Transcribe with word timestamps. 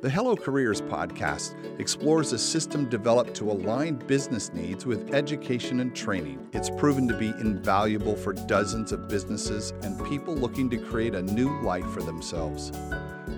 The 0.00 0.08
Hello 0.08 0.36
Careers 0.36 0.80
podcast 0.80 1.56
explores 1.80 2.32
a 2.32 2.38
system 2.38 2.88
developed 2.88 3.34
to 3.34 3.50
align 3.50 3.96
business 3.96 4.52
needs 4.52 4.86
with 4.86 5.12
education 5.12 5.80
and 5.80 5.92
training. 5.92 6.48
It's 6.52 6.70
proven 6.70 7.08
to 7.08 7.18
be 7.18 7.30
invaluable 7.40 8.14
for 8.14 8.32
dozens 8.32 8.92
of 8.92 9.08
businesses 9.08 9.72
and 9.82 10.00
people 10.06 10.36
looking 10.36 10.70
to 10.70 10.76
create 10.76 11.16
a 11.16 11.22
new 11.22 11.60
life 11.62 11.84
for 11.90 12.00
themselves. 12.00 12.70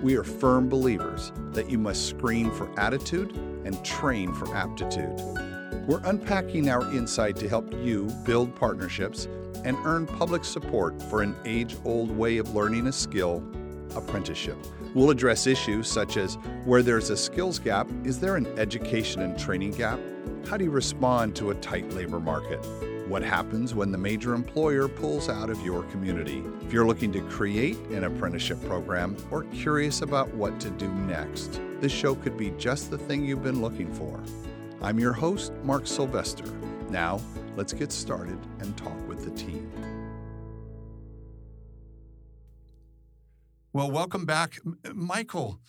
We 0.03 0.15
are 0.17 0.23
firm 0.23 0.69
believers 0.69 1.31
that 1.53 1.67
you 1.67 1.79
must 1.79 2.07
screen 2.07 2.51
for 2.51 2.69
attitude 2.79 3.35
and 3.65 3.83
train 3.83 4.31
for 4.31 4.55
aptitude. 4.55 5.19
We're 5.87 6.01
unpacking 6.03 6.69
our 6.69 6.83
insight 6.93 7.37
to 7.37 7.49
help 7.49 7.73
you 7.73 8.05
build 8.23 8.55
partnerships 8.55 9.27
and 9.65 9.75
earn 9.83 10.05
public 10.05 10.45
support 10.45 11.01
for 11.01 11.23
an 11.23 11.35
age 11.43 11.75
old 11.85 12.11
way 12.11 12.37
of 12.37 12.53
learning 12.53 12.85
a 12.85 12.91
skill 12.91 13.43
apprenticeship. 13.95 14.57
We'll 14.93 15.09
address 15.09 15.47
issues 15.47 15.89
such 15.89 16.17
as 16.17 16.35
where 16.65 16.83
there's 16.83 17.09
a 17.11 17.15
skills 17.15 17.59
gap, 17.59 17.89
is 18.03 18.19
there 18.19 18.35
an 18.35 18.45
education 18.59 19.21
and 19.21 19.39
training 19.39 19.71
gap? 19.71 19.99
How 20.45 20.57
do 20.57 20.65
you 20.65 20.71
respond 20.71 21.33
to 21.37 21.51
a 21.51 21.55
tight 21.55 21.89
labor 21.93 22.19
market? 22.19 22.59
What 23.07 23.23
happens 23.23 23.73
when 23.73 23.93
the 23.93 23.97
major 23.97 24.33
employer 24.33 24.89
pulls 24.89 25.29
out 25.29 25.49
of 25.49 25.61
your 25.61 25.83
community? 25.83 26.43
If 26.61 26.73
you're 26.73 26.85
looking 26.85 27.13
to 27.13 27.21
create 27.21 27.77
an 27.91 28.03
apprenticeship 28.03 28.61
program 28.65 29.15
or 29.31 29.43
curious 29.45 30.01
about 30.01 30.33
what 30.33 30.59
to 30.59 30.69
do 30.71 30.89
next, 30.89 31.61
this 31.79 31.91
show 31.93 32.15
could 32.15 32.35
be 32.35 32.51
just 32.51 32.91
the 32.91 32.97
thing 32.97 33.23
you've 33.23 33.43
been 33.43 33.61
looking 33.61 33.91
for. 33.93 34.19
I'm 34.81 34.99
your 34.99 35.13
host, 35.13 35.53
Mark 35.63 35.87
Sylvester. 35.87 36.51
Now, 36.89 37.21
let's 37.55 37.71
get 37.71 37.93
started 37.93 38.37
and 38.59 38.75
talk 38.75 39.07
with 39.07 39.23
the 39.23 39.31
team. 39.31 39.71
Well, 43.73 43.89
welcome 43.89 44.25
back, 44.25 44.59
Michael. 44.93 45.61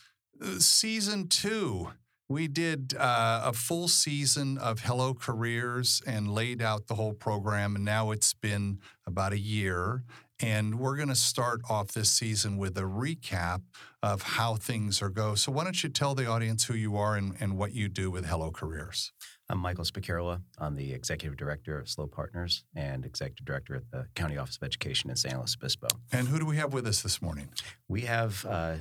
Uh, 0.43 0.59
season 0.59 1.29
two, 1.29 1.91
we 2.29 2.49
did 2.49 2.95
uh, 2.99 3.43
a 3.45 3.53
full 3.53 3.87
season 3.87 4.59
of 4.59 4.81
Hello 4.81 5.15
Careers 5.15 6.03
and 6.05 6.35
laid 6.35 6.61
out 6.61 6.89
the 6.89 6.97
whole 6.97 7.13
program. 7.13 7.77
And 7.77 7.85
now 7.85 8.11
it's 8.11 8.35
been 8.35 8.81
about 9.07 9.33
a 9.33 9.39
year. 9.39 10.03
And 10.41 10.81
we're 10.81 10.97
going 10.97 11.11
to 11.11 11.15
start 11.15 11.61
off 11.71 11.93
this 11.93 12.11
season 12.11 12.57
with 12.57 12.77
a 12.77 12.81
recap 12.81 13.63
of 14.03 14.23
how 14.23 14.57
things 14.57 15.01
are 15.01 15.09
go. 15.09 15.37
So 15.37 15.53
why 15.53 15.63
don't 15.63 15.81
you 15.81 15.89
tell 15.89 16.17
the 16.17 16.27
audience 16.27 16.65
who 16.65 16.75
you 16.75 16.97
are 16.97 17.15
and, 17.15 17.37
and 17.39 17.57
what 17.57 17.73
you 17.73 17.89
do 17.89 18.11
with 18.11 18.27
Hello 18.27 18.51
Careers? 18.51 19.13
I'm 19.53 19.59
Michael 19.59 19.85
Specchierla. 19.85 20.41
I'm 20.57 20.77
the 20.77 20.95
Executive 20.95 21.37
Director 21.37 21.79
of 21.79 21.87
SLO 21.87 22.07
Partners 22.07 22.65
and 22.75 23.05
Executive 23.05 23.45
Director 23.45 23.75
at 23.75 23.91
the 23.91 24.07
County 24.15 24.39
Office 24.39 24.57
of 24.57 24.63
Education 24.63 25.11
in 25.11 25.17
San 25.17 25.37
Luis 25.37 25.55
Obispo. 25.55 25.89
And 26.11 26.27
who 26.27 26.39
do 26.39 26.47
we 26.47 26.57
have 26.57 26.73
with 26.73 26.87
us 26.87 27.03
this 27.03 27.21
morning? 27.21 27.51
We 27.87 28.01
have 28.03 28.47
uh, 28.49 28.77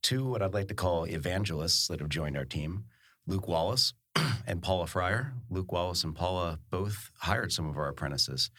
two 0.00 0.24
what 0.24 0.40
I'd 0.40 0.54
like 0.54 0.68
to 0.68 0.74
call 0.74 1.04
evangelists 1.04 1.88
that 1.88 2.00
have 2.00 2.08
joined 2.08 2.34
our 2.38 2.46
team 2.46 2.84
Luke 3.26 3.46
Wallace 3.46 3.92
and 4.46 4.62
Paula 4.62 4.86
Fryer. 4.86 5.34
Luke 5.50 5.70
Wallace 5.70 6.02
and 6.02 6.14
Paula 6.14 6.60
both 6.70 7.10
hired 7.18 7.52
some 7.52 7.68
of 7.68 7.76
our 7.76 7.88
apprentices. 7.88 8.50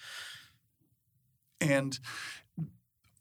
And 1.60 1.98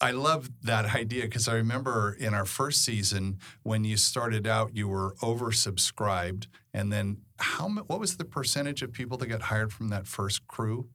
I 0.00 0.10
love 0.10 0.50
that 0.62 0.94
idea 0.94 1.22
because 1.22 1.48
I 1.48 1.54
remember 1.54 2.16
in 2.18 2.34
our 2.34 2.44
first 2.44 2.84
season 2.84 3.38
when 3.62 3.84
you 3.84 3.96
started 3.96 4.46
out, 4.46 4.76
you 4.76 4.88
were 4.88 5.14
oversubscribed, 5.22 6.46
and 6.72 6.92
then 6.92 7.18
how 7.38 7.68
what 7.68 8.00
was 8.00 8.16
the 8.16 8.24
percentage 8.24 8.82
of 8.82 8.92
people 8.92 9.18
that 9.18 9.26
got 9.26 9.42
hired 9.42 9.72
from 9.72 9.88
that 9.88 10.06
first 10.06 10.46
crew? 10.46 10.88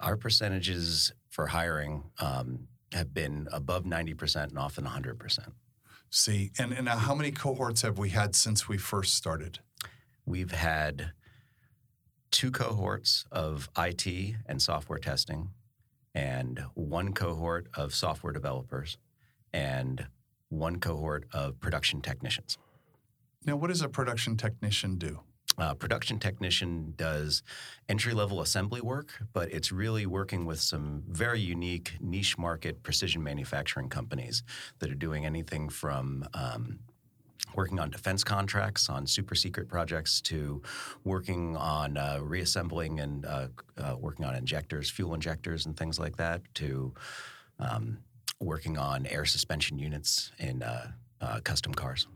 Our 0.00 0.16
percentages 0.16 1.12
for 1.30 1.48
hiring 1.48 2.04
um, 2.18 2.68
have 2.92 3.14
been 3.14 3.48
above 3.52 3.86
ninety 3.86 4.14
percent 4.14 4.50
and 4.50 4.58
often 4.58 4.84
hundred 4.84 5.18
percent. 5.18 5.52
See, 6.10 6.50
and 6.58 6.72
and 6.72 6.88
how 6.88 7.14
many 7.14 7.30
cohorts 7.30 7.82
have 7.82 7.98
we 7.98 8.10
had 8.10 8.34
since 8.34 8.68
we 8.68 8.78
first 8.78 9.14
started? 9.14 9.60
We've 10.24 10.52
had 10.52 11.12
two 12.30 12.50
cohorts 12.50 13.24
of 13.30 13.70
IT 13.78 14.06
and 14.46 14.60
software 14.60 14.98
testing 14.98 15.50
and 16.16 16.64
one 16.72 17.12
cohort 17.12 17.68
of 17.74 17.94
software 17.94 18.32
developers 18.32 18.96
and 19.52 20.06
one 20.48 20.80
cohort 20.80 21.26
of 21.32 21.60
production 21.60 22.00
technicians. 22.00 22.56
Now, 23.44 23.56
what 23.56 23.68
does 23.68 23.82
a 23.82 23.88
production 23.88 24.36
technician 24.36 24.96
do? 24.96 25.20
Uh, 25.58 25.74
production 25.74 26.18
technician 26.18 26.94
does 26.96 27.42
entry 27.88 28.14
level 28.14 28.40
assembly 28.40 28.80
work, 28.80 29.12
but 29.32 29.52
it's 29.52 29.70
really 29.70 30.06
working 30.06 30.46
with 30.46 30.58
some 30.58 31.02
very 31.06 31.40
unique 31.40 31.92
niche 32.00 32.36
market 32.38 32.82
precision 32.82 33.22
manufacturing 33.22 33.88
companies 33.88 34.42
that 34.78 34.90
are 34.90 34.94
doing 34.94 35.26
anything 35.26 35.68
from 35.68 36.24
um, 36.34 36.78
working 37.56 37.80
on 37.80 37.90
defense 37.90 38.22
contracts, 38.22 38.88
on 38.88 39.06
super 39.06 39.34
secret 39.34 39.68
projects, 39.68 40.20
to 40.20 40.62
working 41.04 41.56
on 41.56 41.96
uh, 41.96 42.18
reassembling 42.22 43.00
and 43.00 43.24
uh, 43.24 43.48
uh, 43.78 43.96
working 43.98 44.24
on 44.24 44.34
injectors, 44.34 44.90
fuel 44.90 45.14
injectors, 45.14 45.66
and 45.66 45.76
things 45.76 45.98
like 45.98 46.16
that, 46.16 46.42
to 46.54 46.92
um, 47.58 47.98
working 48.40 48.76
on 48.76 49.06
air 49.06 49.24
suspension 49.24 49.78
units 49.78 50.32
in 50.38 50.62
uh, 50.62 50.90
uh, 51.20 51.40
custom 51.40 51.72
cars. 51.72 52.06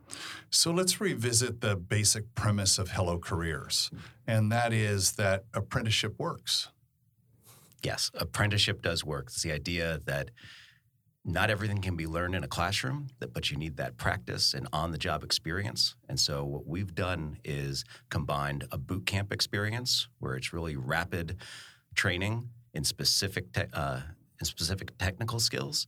So 0.50 0.70
let's 0.70 1.00
revisit 1.00 1.60
the 1.60 1.76
basic 1.76 2.34
premise 2.34 2.78
of 2.78 2.90
Hello 2.90 3.18
Careers, 3.18 3.90
and 4.26 4.52
that 4.52 4.72
is 4.72 5.12
that 5.12 5.44
apprenticeship 5.54 6.14
works. 6.18 6.68
Yes, 7.82 8.10
apprenticeship 8.12 8.82
does 8.82 9.04
work. 9.04 9.28
It's 9.28 9.42
the 9.42 9.52
idea 9.52 10.00
that 10.04 10.30
not 11.25 11.50
everything 11.50 11.81
can 11.81 11.97
be 11.97 12.06
learned 12.06 12.34
in 12.34 12.44
a 12.44 12.48
classroom, 12.48 13.08
but 13.19 13.50
you 13.50 13.56
need 13.56 13.76
that 13.76 13.97
practice 13.98 14.54
and 14.54 14.66
on 14.72 14.91
the 14.91 14.98
job 14.98 15.22
experience. 15.22 15.94
And 16.08 16.19
so, 16.19 16.44
what 16.44 16.66
we've 16.66 16.94
done 16.94 17.36
is 17.44 17.84
combined 18.08 18.64
a 18.72 18.78
boot 18.78 19.06
camp 19.06 19.32
experience 19.32 20.08
where 20.19 20.34
it's 20.34 20.53
really 20.53 20.76
rapid 20.76 21.36
training 21.94 22.48
in 22.72 22.84
specific, 22.84 23.53
te- 23.53 23.72
uh, 23.72 24.00
in 24.41 24.47
specific 24.47 24.97
technical 24.98 25.41
skills, 25.41 25.86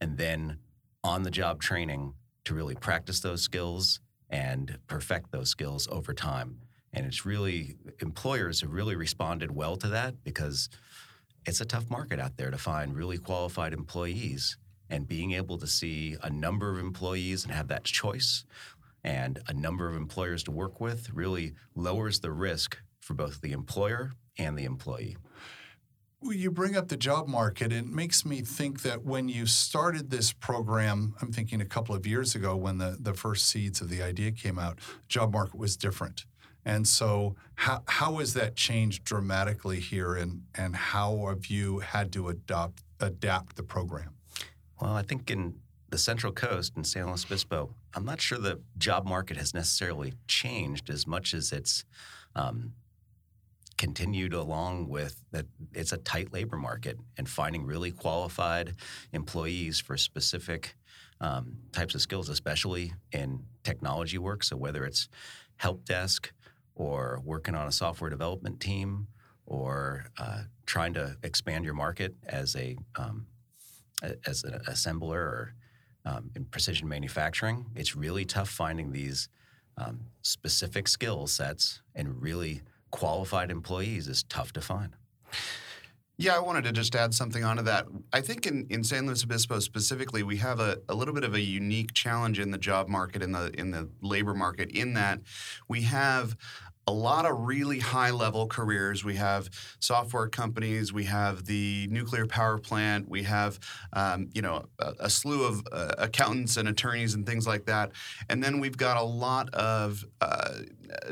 and 0.00 0.16
then 0.16 0.58
on 1.04 1.24
the 1.24 1.30
job 1.30 1.60
training 1.60 2.14
to 2.44 2.54
really 2.54 2.74
practice 2.74 3.20
those 3.20 3.42
skills 3.42 4.00
and 4.30 4.78
perfect 4.86 5.30
those 5.30 5.50
skills 5.50 5.88
over 5.90 6.14
time. 6.14 6.60
And 6.92 7.04
it's 7.04 7.26
really, 7.26 7.76
employers 8.00 8.62
have 8.62 8.72
really 8.72 8.96
responded 8.96 9.50
well 9.50 9.76
to 9.76 9.88
that 9.88 10.24
because 10.24 10.68
it's 11.46 11.60
a 11.60 11.64
tough 11.64 11.90
market 11.90 12.18
out 12.18 12.36
there 12.36 12.50
to 12.50 12.58
find 12.58 12.96
really 12.96 13.18
qualified 13.18 13.72
employees 13.72 14.56
and 14.90 15.08
being 15.08 15.32
able 15.32 15.56
to 15.58 15.66
see 15.66 16.16
a 16.22 16.28
number 16.28 16.70
of 16.70 16.78
employees 16.78 17.44
and 17.44 17.54
have 17.54 17.68
that 17.68 17.84
choice 17.84 18.44
and 19.02 19.40
a 19.48 19.54
number 19.54 19.88
of 19.88 19.96
employers 19.96 20.42
to 20.42 20.50
work 20.50 20.80
with 20.80 21.10
really 21.10 21.54
lowers 21.74 22.20
the 22.20 22.30
risk 22.30 22.78
for 23.00 23.14
both 23.14 23.40
the 23.40 23.52
employer 23.52 24.12
and 24.38 24.58
the 24.58 24.64
employee. 24.64 25.16
Well, 26.22 26.34
you 26.34 26.50
bring 26.50 26.76
up 26.76 26.88
the 26.88 26.98
job 26.98 27.28
market. 27.28 27.72
and 27.72 27.86
It 27.86 27.92
makes 27.94 28.26
me 28.26 28.42
think 28.42 28.82
that 28.82 29.04
when 29.04 29.30
you 29.30 29.46
started 29.46 30.10
this 30.10 30.34
program, 30.34 31.14
I'm 31.22 31.32
thinking 31.32 31.62
a 31.62 31.66
couple 31.66 31.94
of 31.94 32.06
years 32.06 32.34
ago 32.34 32.56
when 32.56 32.76
the, 32.76 32.98
the 33.00 33.14
first 33.14 33.48
seeds 33.48 33.80
of 33.80 33.88
the 33.88 34.02
idea 34.02 34.30
came 34.32 34.58
out, 34.58 34.80
job 35.08 35.32
market 35.32 35.56
was 35.56 35.78
different. 35.78 36.26
And 36.62 36.86
so, 36.86 37.36
how, 37.54 37.82
how 37.86 38.16
has 38.16 38.34
that 38.34 38.54
changed 38.54 39.02
dramatically 39.04 39.80
here, 39.80 40.14
and, 40.14 40.42
and 40.54 40.76
how 40.76 41.28
have 41.28 41.46
you 41.46 41.78
had 41.78 42.12
to 42.12 42.28
adopt 42.28 42.82
adapt 43.00 43.56
the 43.56 43.62
program? 43.62 44.10
Well, 44.80 44.94
I 44.94 45.02
think 45.02 45.30
in 45.30 45.54
the 45.90 45.98
Central 45.98 46.32
Coast 46.32 46.72
in 46.76 46.84
San 46.84 47.06
Luis 47.06 47.24
Obispo, 47.24 47.74
I'm 47.94 48.04
not 48.04 48.20
sure 48.20 48.38
the 48.38 48.60
job 48.78 49.06
market 49.06 49.36
has 49.36 49.52
necessarily 49.52 50.14
changed 50.26 50.88
as 50.88 51.06
much 51.06 51.34
as 51.34 51.52
it's 51.52 51.84
um, 52.34 52.72
continued 53.76 54.32
along 54.32 54.88
with 54.88 55.22
that 55.32 55.46
it's 55.74 55.92
a 55.92 55.96
tight 55.98 56.32
labor 56.32 56.56
market 56.56 56.96
and 57.18 57.28
finding 57.28 57.64
really 57.66 57.90
qualified 57.90 58.74
employees 59.12 59.80
for 59.80 59.96
specific 59.96 60.76
um, 61.20 61.56
types 61.72 61.94
of 61.94 62.00
skills, 62.00 62.28
especially 62.28 62.92
in 63.12 63.42
technology 63.64 64.16
work. 64.16 64.44
So 64.44 64.56
whether 64.56 64.84
it's 64.84 65.08
help 65.56 65.84
desk 65.84 66.32
or 66.74 67.20
working 67.24 67.54
on 67.54 67.66
a 67.66 67.72
software 67.72 68.08
development 68.08 68.60
team 68.60 69.08
or 69.44 70.06
uh, 70.18 70.42
trying 70.64 70.94
to 70.94 71.16
expand 71.22 71.64
your 71.64 71.74
market 71.74 72.14
as 72.26 72.56
a 72.56 72.78
um, 72.96 73.26
as 74.26 74.44
an 74.44 74.60
assembler 74.68 75.16
or 75.16 75.54
um, 76.04 76.30
in 76.34 76.44
precision 76.44 76.88
manufacturing, 76.88 77.66
it's 77.74 77.94
really 77.94 78.24
tough 78.24 78.48
finding 78.48 78.92
these 78.92 79.28
um, 79.76 80.00
specific 80.22 80.88
skill 80.88 81.26
sets 81.26 81.82
and 81.94 82.20
really 82.20 82.62
qualified 82.90 83.50
employees 83.50 84.08
is 84.08 84.22
tough 84.24 84.52
to 84.52 84.60
find. 84.60 84.96
Yeah, 86.20 86.36
I 86.36 86.40
wanted 86.40 86.64
to 86.64 86.72
just 86.72 86.94
add 86.94 87.14
something 87.14 87.44
onto 87.44 87.62
that. 87.62 87.86
I 88.12 88.20
think 88.20 88.46
in, 88.46 88.66
in 88.68 88.84
San 88.84 89.06
Luis 89.06 89.24
Obispo 89.24 89.58
specifically, 89.58 90.22
we 90.22 90.36
have 90.36 90.60
a, 90.60 90.76
a 90.86 90.94
little 90.94 91.14
bit 91.14 91.24
of 91.24 91.32
a 91.32 91.40
unique 91.40 91.94
challenge 91.94 92.38
in 92.38 92.50
the 92.50 92.58
job 92.58 92.88
market, 92.88 93.22
in 93.22 93.32
the 93.32 93.50
in 93.58 93.70
the 93.70 93.88
labor 94.02 94.34
market, 94.34 94.70
in 94.70 94.92
that 94.94 95.20
we 95.66 95.80
have 95.82 96.36
a 96.86 96.92
lot 96.92 97.24
of 97.24 97.40
really 97.40 97.78
high 97.78 98.10
level 98.10 98.46
careers. 98.46 99.04
We 99.04 99.14
have 99.16 99.48
software 99.80 100.28
companies, 100.28 100.92
we 100.92 101.04
have 101.04 101.44
the 101.44 101.86
nuclear 101.90 102.26
power 102.26 102.58
plant, 102.58 103.08
we 103.08 103.22
have 103.24 103.60
um, 103.92 104.28
you 104.34 104.42
know 104.42 104.66
a, 104.78 104.94
a 105.00 105.10
slew 105.10 105.44
of 105.44 105.62
uh, 105.70 105.92
accountants 105.98 106.56
and 106.56 106.68
attorneys 106.68 107.14
and 107.14 107.26
things 107.26 107.46
like 107.46 107.66
that, 107.66 107.92
and 108.28 108.42
then 108.42 108.60
we've 108.60 108.76
got 108.76 108.96
a 108.96 109.02
lot 109.02 109.52
of 109.54 110.04
uh, 110.20 110.58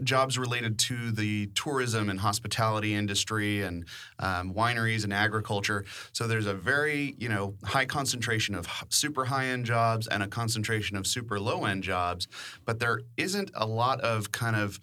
jobs 0.03 0.39
related 0.39 0.79
to 0.79 1.11
the 1.13 1.47
tourism 1.55 2.09
and 2.09 2.19
hospitality 2.21 2.95
industry 2.95 3.63
and 3.63 3.87
um, 4.19 4.53
wineries 4.53 5.05
and 5.05 5.13
agriculture. 5.13 5.85
So 6.13 6.27
there's 6.27 6.47
a 6.47 6.55
very 6.55 7.15
you 7.19 7.29
know 7.29 7.55
high 7.65 7.87
concentration 7.87 8.55
of 8.55 8.69
super 8.89 9.27
high 9.27 9.47
end 9.47 9.67
jobs 9.67 10.07
and 10.07 10.23
a 10.23 10.29
concentration 10.29 10.97
of 10.97 11.07
super 11.07 11.39
low 11.39 11.67
end 11.67 11.83
jobs, 11.83 12.27
but 12.65 12.81
there 12.81 13.03
isn't 13.17 13.51
a 13.55 13.67
lot 13.67 14.01
of 14.01 14.33
kind 14.33 14.57
of 14.57 14.81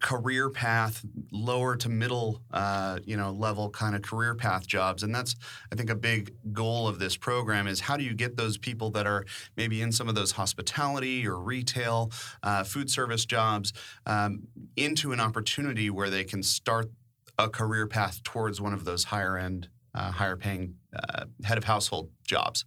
career 0.00 0.50
path, 0.50 1.04
lower 1.32 1.76
to 1.76 1.88
middle, 1.88 2.42
uh, 2.52 2.98
you 3.04 3.16
know, 3.16 3.30
level 3.30 3.70
kind 3.70 3.94
of 3.94 4.02
career 4.02 4.34
path 4.34 4.66
jobs, 4.66 5.02
and 5.02 5.14
that's 5.14 5.36
I 5.72 5.76
think 5.76 5.90
a 5.90 5.94
big 5.94 6.34
goal 6.52 6.88
of 6.88 6.98
this 6.98 7.16
program 7.16 7.66
is 7.66 7.80
how 7.80 7.96
do 7.96 8.04
you 8.04 8.14
get 8.14 8.36
those 8.36 8.58
people 8.58 8.90
that 8.90 9.06
are 9.06 9.24
maybe 9.56 9.82
in 9.82 9.92
some 9.92 10.08
of 10.08 10.14
those 10.14 10.32
hospitality 10.32 11.26
or 11.26 11.38
retail, 11.38 12.12
uh, 12.42 12.64
food 12.64 12.90
service 12.90 13.24
jobs 13.24 13.72
um, 14.06 14.42
into 14.76 15.12
an 15.12 15.20
opportunity 15.20 15.90
where 15.90 16.10
they 16.10 16.24
can 16.24 16.42
start 16.42 16.90
a 17.38 17.48
career 17.48 17.86
path 17.86 18.22
towards 18.22 18.60
one 18.60 18.72
of 18.72 18.84
those 18.84 19.04
higher 19.04 19.36
end, 19.36 19.68
uh, 19.94 20.10
higher 20.10 20.36
paying 20.36 20.74
uh, 20.94 21.24
head 21.44 21.58
of 21.58 21.64
household 21.64 22.10
jobs. 22.24 22.64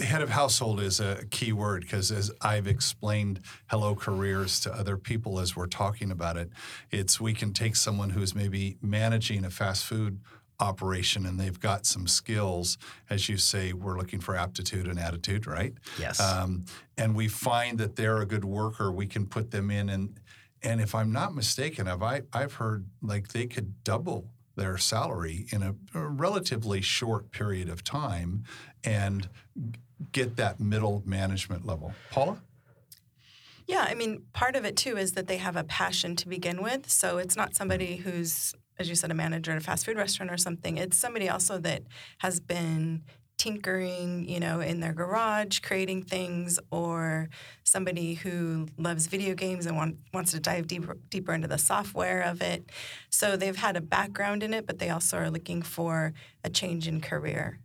Head 0.00 0.22
of 0.22 0.30
household 0.30 0.80
is 0.80 1.00
a 1.00 1.24
key 1.30 1.52
word 1.52 1.82
because 1.82 2.10
as 2.10 2.30
I've 2.40 2.66
explained 2.66 3.40
Hello 3.66 3.94
Careers 3.94 4.60
to 4.60 4.72
other 4.72 4.96
people 4.96 5.38
as 5.38 5.54
we're 5.54 5.66
talking 5.66 6.10
about 6.10 6.36
it, 6.36 6.50
it's 6.90 7.20
we 7.20 7.34
can 7.34 7.52
take 7.52 7.76
someone 7.76 8.10
who's 8.10 8.34
maybe 8.34 8.76
managing 8.80 9.44
a 9.44 9.50
fast 9.50 9.84
food 9.84 10.20
operation 10.60 11.26
and 11.26 11.38
they've 11.38 11.58
got 11.60 11.86
some 11.86 12.06
skills. 12.06 12.78
As 13.10 13.28
you 13.28 13.36
say, 13.36 13.72
we're 13.72 13.98
looking 13.98 14.20
for 14.20 14.36
aptitude 14.36 14.86
and 14.86 14.98
attitude, 14.98 15.46
right? 15.46 15.74
Yes. 15.98 16.20
Um, 16.20 16.64
and 16.96 17.14
we 17.14 17.28
find 17.28 17.78
that 17.78 17.96
they're 17.96 18.20
a 18.20 18.26
good 18.26 18.44
worker, 18.44 18.92
we 18.92 19.06
can 19.06 19.26
put 19.26 19.50
them 19.50 19.70
in 19.70 19.88
and 19.88 20.18
and 20.62 20.80
if 20.80 20.94
I'm 20.94 21.12
not 21.12 21.34
mistaken, 21.34 21.86
have 21.86 22.02
I 22.02 22.22
I've 22.32 22.54
heard 22.54 22.86
like 23.02 23.28
they 23.28 23.46
could 23.46 23.84
double 23.84 24.30
their 24.56 24.78
salary 24.78 25.46
in 25.50 25.62
a, 25.62 25.74
a 25.94 26.06
relatively 26.06 26.80
short 26.80 27.30
period 27.32 27.68
of 27.68 27.82
time 27.82 28.44
and 28.84 29.28
get 30.12 30.36
that 30.36 30.60
middle 30.60 31.02
management 31.04 31.66
level. 31.66 31.92
Paula? 32.10 32.40
Yeah, 33.66 33.86
I 33.88 33.94
mean, 33.94 34.22
part 34.32 34.56
of 34.56 34.64
it 34.64 34.76
too 34.76 34.96
is 34.96 35.12
that 35.12 35.26
they 35.26 35.38
have 35.38 35.56
a 35.56 35.64
passion 35.64 36.16
to 36.16 36.28
begin 36.28 36.62
with. 36.62 36.90
So 36.90 37.18
it's 37.18 37.36
not 37.36 37.54
somebody 37.54 37.96
who's, 37.96 38.54
as 38.78 38.88
you 38.88 38.94
said, 38.94 39.10
a 39.10 39.14
manager 39.14 39.52
at 39.52 39.58
a 39.58 39.60
fast 39.60 39.86
food 39.86 39.96
restaurant 39.96 40.30
or 40.30 40.36
something. 40.36 40.76
It's 40.76 40.98
somebody 40.98 41.28
also 41.28 41.58
that 41.58 41.82
has 42.18 42.40
been 42.40 43.04
tinkering, 43.36 44.28
you 44.28 44.38
know, 44.38 44.60
in 44.60 44.80
their 44.80 44.92
garage, 44.92 45.58
creating 45.58 46.02
things, 46.02 46.58
or 46.70 47.28
somebody 47.64 48.14
who 48.14 48.66
loves 48.78 49.06
video 49.06 49.34
games 49.34 49.66
and 49.66 49.76
want, 49.76 49.96
wants 50.12 50.30
to 50.32 50.40
dive 50.40 50.68
deeper, 50.68 50.96
deeper 51.08 51.32
into 51.32 51.48
the 51.48 51.58
software 51.58 52.22
of 52.22 52.40
it. 52.40 52.70
So 53.10 53.36
they've 53.36 53.56
had 53.56 53.76
a 53.76 53.80
background 53.80 54.42
in 54.42 54.54
it, 54.54 54.66
but 54.66 54.78
they 54.78 54.90
also 54.90 55.16
are 55.16 55.30
looking 55.30 55.62
for 55.62 56.12
a 56.44 56.50
change 56.50 56.86
in 56.86 57.00
career. 57.00 57.58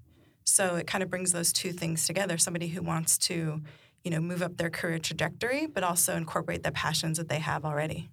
So 0.50 0.75
it 0.75 0.88
kind 0.88 1.04
of 1.04 1.10
brings 1.10 1.31
those 1.31 1.54
two 1.54 1.72
things 1.72 2.06
together. 2.06 2.38
Somebody 2.38 2.68
who 2.68 2.81
wants 2.81 3.18
to, 3.19 3.62
you 4.04 4.12
know, 4.12 4.19
move 4.19 4.42
up 4.42 4.57
their 4.57 4.69
career 4.69 5.00
trajectory, 5.00 5.68
but 5.68 5.84
also 5.84 6.16
incorporate 6.16 6.63
the 6.63 6.72
passions 6.72 7.18
that 7.18 7.30
they 7.30 7.40
have 7.40 7.66
already. 7.66 8.10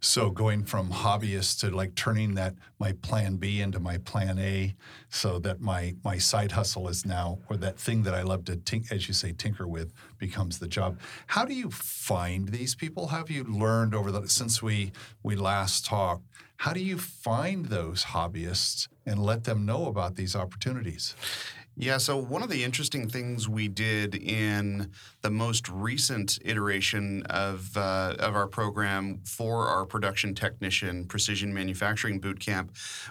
So 0.00 0.30
going 0.30 0.64
from 0.64 0.90
hobbyist 0.90 1.60
to 1.60 1.70
like 1.70 1.94
turning 1.94 2.34
that 2.34 2.54
my 2.80 2.92
plan 3.02 3.36
B 3.36 3.60
into 3.60 3.78
my 3.78 3.98
plan 3.98 4.36
A, 4.40 4.74
so 5.10 5.38
that 5.40 5.60
my 5.60 5.94
my 6.02 6.18
side 6.18 6.50
hustle 6.50 6.88
is 6.88 7.06
now 7.06 7.38
or 7.48 7.56
that 7.58 7.78
thing 7.78 8.02
that 8.02 8.14
I 8.14 8.22
love 8.22 8.44
to 8.46 8.56
tink, 8.56 8.90
as 8.90 9.06
you 9.06 9.14
say 9.14 9.32
tinker 9.32 9.68
with 9.68 9.92
becomes 10.18 10.58
the 10.58 10.66
job. 10.66 10.98
How 11.28 11.44
do 11.44 11.54
you 11.54 11.70
find 11.70 12.48
these 12.48 12.74
people? 12.74 13.06
How 13.08 13.18
have 13.18 13.30
you 13.30 13.44
learned 13.44 13.94
over 13.94 14.10
the 14.10 14.28
since 14.28 14.60
we 14.60 14.90
we 15.22 15.36
last 15.36 15.86
talked? 15.86 16.24
How 16.56 16.72
do 16.72 16.80
you 16.80 16.98
find 16.98 17.66
those 17.66 18.04
hobbyists 18.04 18.88
and 19.06 19.20
let 19.22 19.44
them 19.44 19.64
know 19.64 19.86
about 19.86 20.16
these 20.16 20.34
opportunities? 20.36 21.14
Yeah, 21.82 21.98
so 21.98 22.16
one 22.16 22.44
of 22.44 22.48
the 22.48 22.62
interesting 22.62 23.08
things 23.08 23.48
we 23.48 23.66
did 23.66 24.14
in 24.14 24.92
the 25.22 25.30
most 25.30 25.68
recent 25.68 26.38
iteration 26.44 27.24
of, 27.24 27.76
uh, 27.76 28.14
of 28.20 28.36
our 28.36 28.46
program 28.46 29.18
for 29.24 29.66
our 29.66 29.84
production 29.84 30.32
technician 30.32 31.06
precision 31.06 31.52
manufacturing 31.52 32.20
bootcamp 32.20 32.68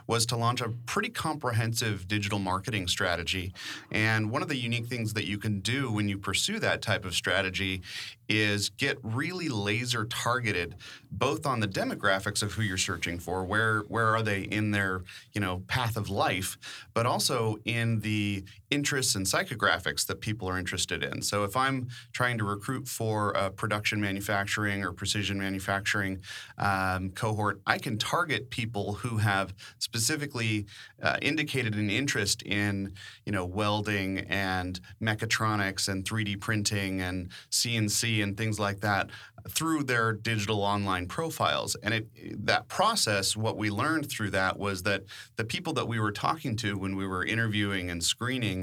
was 0.08 0.26
to 0.28 0.38
launch 0.38 0.62
a 0.62 0.70
pretty 0.86 1.10
comprehensive 1.10 2.08
digital 2.08 2.40
marketing 2.40 2.88
strategy. 2.88 3.54
And 3.92 4.32
one 4.32 4.42
of 4.42 4.48
the 4.48 4.56
unique 4.56 4.86
things 4.86 5.12
that 5.16 5.26
you 5.26 5.38
can 5.38 5.60
do 5.60 5.92
when 5.92 6.08
you 6.08 6.18
pursue 6.18 6.58
that 6.60 6.82
type 6.82 7.04
of 7.04 7.14
strategy 7.14 7.82
is 8.30 8.70
get 8.70 8.98
really 9.04 9.50
laser 9.50 10.06
targeted 10.06 10.76
both 11.12 11.46
on 11.46 11.60
the 11.60 11.68
demographics 11.68 12.42
of 12.42 12.54
who 12.54 12.62
you're 12.62 12.78
searching 12.78 13.20
for 13.20 13.44
where 13.44 13.82
where 13.90 14.08
are 14.08 14.24
they 14.24 14.44
in 14.44 14.72
their 14.72 15.02
you 15.34 15.42
know 15.42 15.62
path 15.68 15.98
of 15.98 16.10
life 16.10 16.58
but 16.94 17.06
also 17.06 17.58
in 17.66 18.00
the 18.00 18.46
interests 18.72 19.16
and 19.16 19.26
psychographics 19.26 20.06
that 20.08 20.22
people 20.22 20.48
are 20.50 20.58
interested 20.58 21.04
in 21.04 21.22
so 21.22 21.44
if 21.44 21.56
i'm 21.56 21.88
trying 22.14 22.38
to 22.38 22.44
recruit 22.44 22.88
for 22.88 23.32
a 23.32 23.52
production 23.52 24.00
manufacturing 24.02 24.84
or 24.84 24.92
precision 24.92 25.38
manufacturing 25.38 26.20
um, 26.58 27.12
cohort 27.12 27.62
i 27.68 27.78
can 27.78 27.98
target 27.98 28.50
people 28.50 28.94
who 28.94 29.18
have 29.18 29.54
specifically 29.78 30.66
uh, 31.04 31.18
indicated 31.22 31.76
an 31.76 31.90
interest 31.90 32.42
in 32.44 32.94
you 33.26 33.32
know 33.32 33.46
welding 33.46 34.20
and 34.20 34.80
mechatronics 35.02 35.88
and 35.88 36.06
3d 36.06 36.40
printing 36.40 37.02
and 37.02 37.30
cnc 37.52 38.24
and 38.24 38.38
things 38.38 38.60
like 38.60 38.80
that 38.80 39.10
through 39.50 39.84
their 39.84 40.14
digital 40.14 40.62
online 40.62 41.08
profiles. 41.08 41.76
And 41.84 41.94
it, 41.94 42.46
that 42.46 42.68
process, 42.68 43.36
what 43.36 43.58
we 43.58 43.70
learned 43.70 44.10
through 44.10 44.32
that 44.32 44.58
was 44.60 44.84
that 44.84 45.04
the 45.36 45.44
people 45.44 45.74
that 45.74 45.88
we 45.88 46.00
were 46.00 46.12
talking 46.12 46.56
to 46.58 46.78
when 46.78 46.96
we 46.96 47.08
were 47.08 47.26
interviewing 47.26 47.90
and 47.90 48.04
screening 48.04 48.61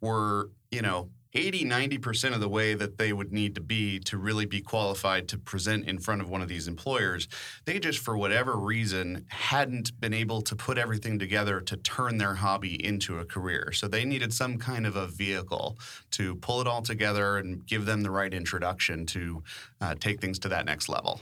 were, 0.00 0.50
you 0.70 0.82
know, 0.82 1.10
80, 1.34 1.64
90% 1.64 2.34
of 2.34 2.40
the 2.40 2.48
way 2.48 2.74
that 2.74 2.96
they 2.96 3.12
would 3.12 3.32
need 3.32 3.54
to 3.54 3.60
be 3.60 3.98
to 4.00 4.16
really 4.16 4.46
be 4.46 4.60
qualified 4.60 5.28
to 5.28 5.38
present 5.38 5.86
in 5.86 5.98
front 5.98 6.22
of 6.22 6.30
one 6.30 6.40
of 6.40 6.48
these 6.48 6.66
employers. 6.66 7.28
They 7.66 7.78
just, 7.78 7.98
for 7.98 8.16
whatever 8.16 8.56
reason, 8.56 9.26
hadn't 9.28 10.00
been 10.00 10.14
able 10.14 10.40
to 10.42 10.56
put 10.56 10.78
everything 10.78 11.18
together 11.18 11.60
to 11.60 11.76
turn 11.76 12.16
their 12.16 12.34
hobby 12.36 12.82
into 12.82 13.18
a 13.18 13.26
career. 13.26 13.72
So 13.72 13.88
they 13.88 14.04
needed 14.04 14.32
some 14.32 14.56
kind 14.56 14.86
of 14.86 14.96
a 14.96 15.06
vehicle 15.06 15.78
to 16.12 16.34
pull 16.36 16.62
it 16.62 16.66
all 16.66 16.82
together 16.82 17.36
and 17.36 17.64
give 17.66 17.84
them 17.84 18.02
the 18.02 18.10
right 18.10 18.32
introduction 18.32 19.04
to 19.06 19.42
uh, 19.80 19.94
take 20.00 20.20
things 20.20 20.38
to 20.40 20.48
that 20.48 20.64
next 20.64 20.88
level. 20.88 21.20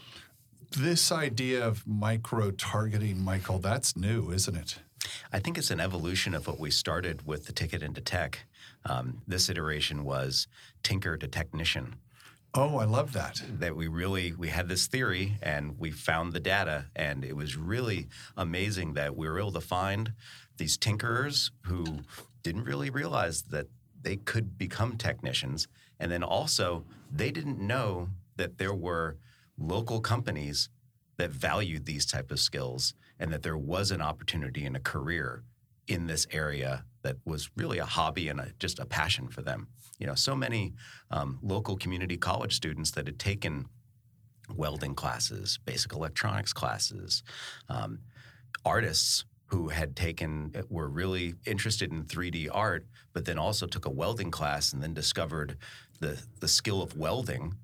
This 0.71 1.11
idea 1.11 1.67
of 1.67 1.87
micro 1.87 2.53
targeting, 2.53 3.23
Michael, 3.23 3.59
that's 3.59 3.97
new, 3.97 4.31
isn't 4.31 4.57
it? 4.57 4.79
I 5.33 5.39
think 5.39 5.59
it's 5.59 5.71
an 5.71 5.81
evolution 5.81 6.35
of 6.35 6.47
what 6.47 6.59
we 6.59 6.71
started 6.71 7.27
with 7.27 7.47
the 7.47 7.53
ticket 7.53 7.83
into 7.83 8.01
tech. 8.01 8.41
Um, 8.85 9.23
this 9.27 9.49
iteration 9.49 10.05
was 10.05 10.47
tinker 10.83 11.17
to 11.17 11.27
technician. 11.27 11.97
Oh, 12.55 12.79
I 12.79 12.85
love 12.85 13.13
that. 13.13 13.43
That 13.59 13.77
we 13.77 13.87
really 13.87 14.33
we 14.33 14.49
had 14.49 14.69
this 14.69 14.87
theory 14.87 15.37
and 15.43 15.79
we 15.79 15.91
found 15.91 16.33
the 16.33 16.41
data, 16.41 16.87
and 16.97 17.25
it 17.25 17.37
was 17.37 17.57
really 17.57 18.09
amazing 18.37 18.95
that 18.95 19.15
we 19.15 19.29
were 19.29 19.39
able 19.39 19.53
to 19.53 19.61
find 19.61 20.13
these 20.57 20.79
tinkerers 20.79 21.51
who 21.63 21.99
didn't 22.43 22.65
really 22.65 22.89
realize 22.89 23.43
that 23.43 23.67
they 24.01 24.17
could 24.17 24.57
become 24.57 24.97
technicians, 24.97 25.69
and 26.01 26.11
then 26.11 26.23
also 26.23 26.85
they 27.13 27.31
didn't 27.31 27.59
know 27.59 28.09
that 28.37 28.57
there 28.57 28.75
were 28.75 29.17
local 29.59 30.01
companies 30.01 30.71
that 31.17 31.31
valued 31.31 31.85
these 31.85 32.07
type 32.07 32.31
of 32.31 32.41
skills 32.41 32.95
and 33.19 33.33
that 33.33 33.43
there 33.43 33.57
was 33.57 33.91
an 33.91 34.01
opportunity 34.01 34.65
and 34.65 34.77
a 34.77 34.81
career 34.81 35.43
in 35.89 36.07
this 36.07 36.27
area 36.33 36.85
that 37.03 37.17
was 37.25 37.51
really 37.57 37.79
a 37.79 37.85
hobby 37.85 38.29
and 38.29 38.41
a, 38.41 38.49
just 38.59 38.79
a 38.79 38.87
passion 38.87 39.29
for 39.29 39.43
them. 39.43 39.69
You 39.99 40.07
know, 40.07 40.15
so 40.15 40.35
many 40.35 40.75
um, 41.11 41.39
local 41.43 41.77
community 41.77 42.17
college 42.17 42.55
students 42.55 42.91
that 42.93 43.07
had 43.07 43.19
taken 43.19 43.67
welding 44.55 44.95
classes, 44.95 45.59
basic 45.65 45.93
electronics 45.93 46.53
classes, 46.53 47.23
um, 47.69 48.01
artists 48.65 49.25
who 49.47 49.69
had 49.69 49.95
taken 49.95 50.53
were 50.69 50.89
really 50.89 51.35
interested 51.47 51.93
in 51.93 52.05
3D 52.05 52.49
art, 52.53 52.85
but 53.13 53.25
then 53.25 53.39
also 53.39 53.67
took 53.67 53.87
a 53.87 53.91
welding 53.91 54.31
class 54.31 54.73
and 54.73 54.83
then 54.83 54.93
discovered 54.93 55.57
the 56.01 56.21
the 56.41 56.49
skill 56.49 56.83
of 56.83 56.97
welding 56.97 57.55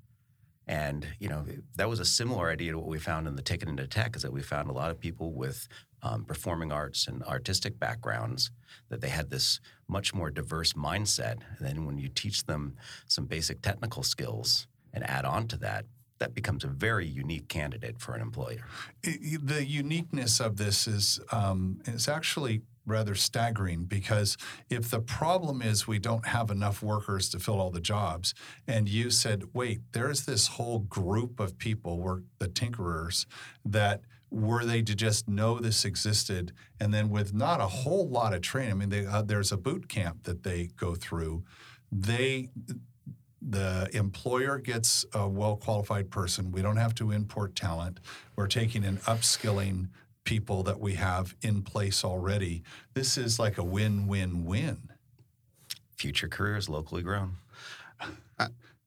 and 0.67 1.07
you 1.19 1.27
know 1.27 1.45
that 1.75 1.89
was 1.89 1.99
a 1.99 2.05
similar 2.05 2.49
idea 2.49 2.71
to 2.71 2.77
what 2.77 2.87
we 2.87 2.99
found 2.99 3.27
in 3.27 3.35
the 3.35 3.41
ticket 3.41 3.67
into 3.67 3.87
tech 3.87 4.15
is 4.15 4.21
that 4.21 4.31
we 4.31 4.41
found 4.41 4.69
a 4.69 4.73
lot 4.73 4.91
of 4.91 4.99
people 4.99 5.33
with 5.33 5.67
um, 6.01 6.25
performing 6.25 6.71
arts 6.71 7.07
and 7.07 7.23
artistic 7.23 7.79
backgrounds 7.79 8.51
that 8.89 9.01
they 9.01 9.09
had 9.09 9.29
this 9.29 9.59
much 9.87 10.13
more 10.13 10.29
diverse 10.29 10.73
mindset. 10.73 11.37
And 11.57 11.67
then 11.67 11.85
when 11.85 11.97
you 11.97 12.09
teach 12.09 12.45
them 12.45 12.75
some 13.07 13.25
basic 13.25 13.61
technical 13.61 14.03
skills 14.03 14.67
and 14.93 15.09
add 15.09 15.25
on 15.25 15.47
to 15.47 15.57
that, 15.57 15.85
that 16.19 16.33
becomes 16.35 16.63
a 16.63 16.67
very 16.67 17.07
unique 17.07 17.47
candidate 17.47 17.99
for 17.99 18.15
an 18.15 18.21
employer. 18.21 18.65
The 19.01 19.65
uniqueness 19.65 20.39
of 20.39 20.57
this 20.57 20.87
is 20.87 21.19
um, 21.31 21.81
is 21.85 22.07
actually 22.07 22.61
rather 22.85 23.15
staggering 23.15 23.85
because 23.85 24.37
if 24.69 24.89
the 24.89 24.99
problem 24.99 25.61
is 25.61 25.87
we 25.87 25.99
don't 25.99 26.27
have 26.27 26.51
enough 26.51 26.81
workers 26.81 27.29
to 27.29 27.39
fill 27.39 27.59
all 27.59 27.71
the 27.71 27.81
jobs, 27.81 28.33
and 28.67 28.89
you 28.89 29.09
said, 29.09 29.43
wait, 29.53 29.81
there's 29.93 30.25
this 30.25 30.47
whole 30.47 30.79
group 30.79 31.39
of 31.39 31.57
people, 31.57 31.99
work 31.99 32.23
the 32.39 32.47
tinkerers, 32.47 33.25
that 33.65 34.01
were 34.29 34.65
they 34.65 34.81
to 34.81 34.95
just 34.95 35.27
know 35.27 35.59
this 35.59 35.85
existed, 35.85 36.51
and 36.79 36.93
then 36.93 37.09
with 37.09 37.33
not 37.33 37.61
a 37.61 37.67
whole 37.67 38.07
lot 38.09 38.33
of 38.33 38.41
training, 38.41 38.71
I 38.71 38.75
mean, 38.75 38.89
they, 38.89 39.05
uh, 39.05 39.21
there's 39.21 39.51
a 39.51 39.57
boot 39.57 39.87
camp 39.87 40.23
that 40.23 40.43
they 40.43 40.69
go 40.75 40.95
through, 40.95 41.43
they 41.91 42.49
the 43.45 43.89
employer 43.93 44.57
gets 44.57 45.05
a 45.13 45.27
well 45.27 45.57
qualified 45.57 46.09
person. 46.09 46.51
We 46.51 46.61
don't 46.61 46.77
have 46.77 46.95
to 46.95 47.11
import 47.11 47.55
talent. 47.55 47.99
We're 48.35 48.47
taking 48.47 48.85
an 48.85 48.97
upskilling 48.99 49.89
people 50.23 50.63
that 50.63 50.79
we 50.79 50.93
have 50.93 51.35
in 51.41 51.61
place 51.61 52.03
already. 52.03 52.63
This 52.93 53.17
is 53.17 53.39
like 53.39 53.57
a 53.57 53.63
win 53.63 54.07
win 54.07 54.45
win. 54.45 54.89
Future 55.97 56.27
careers 56.27 56.69
locally 56.69 57.01
grown. 57.01 57.37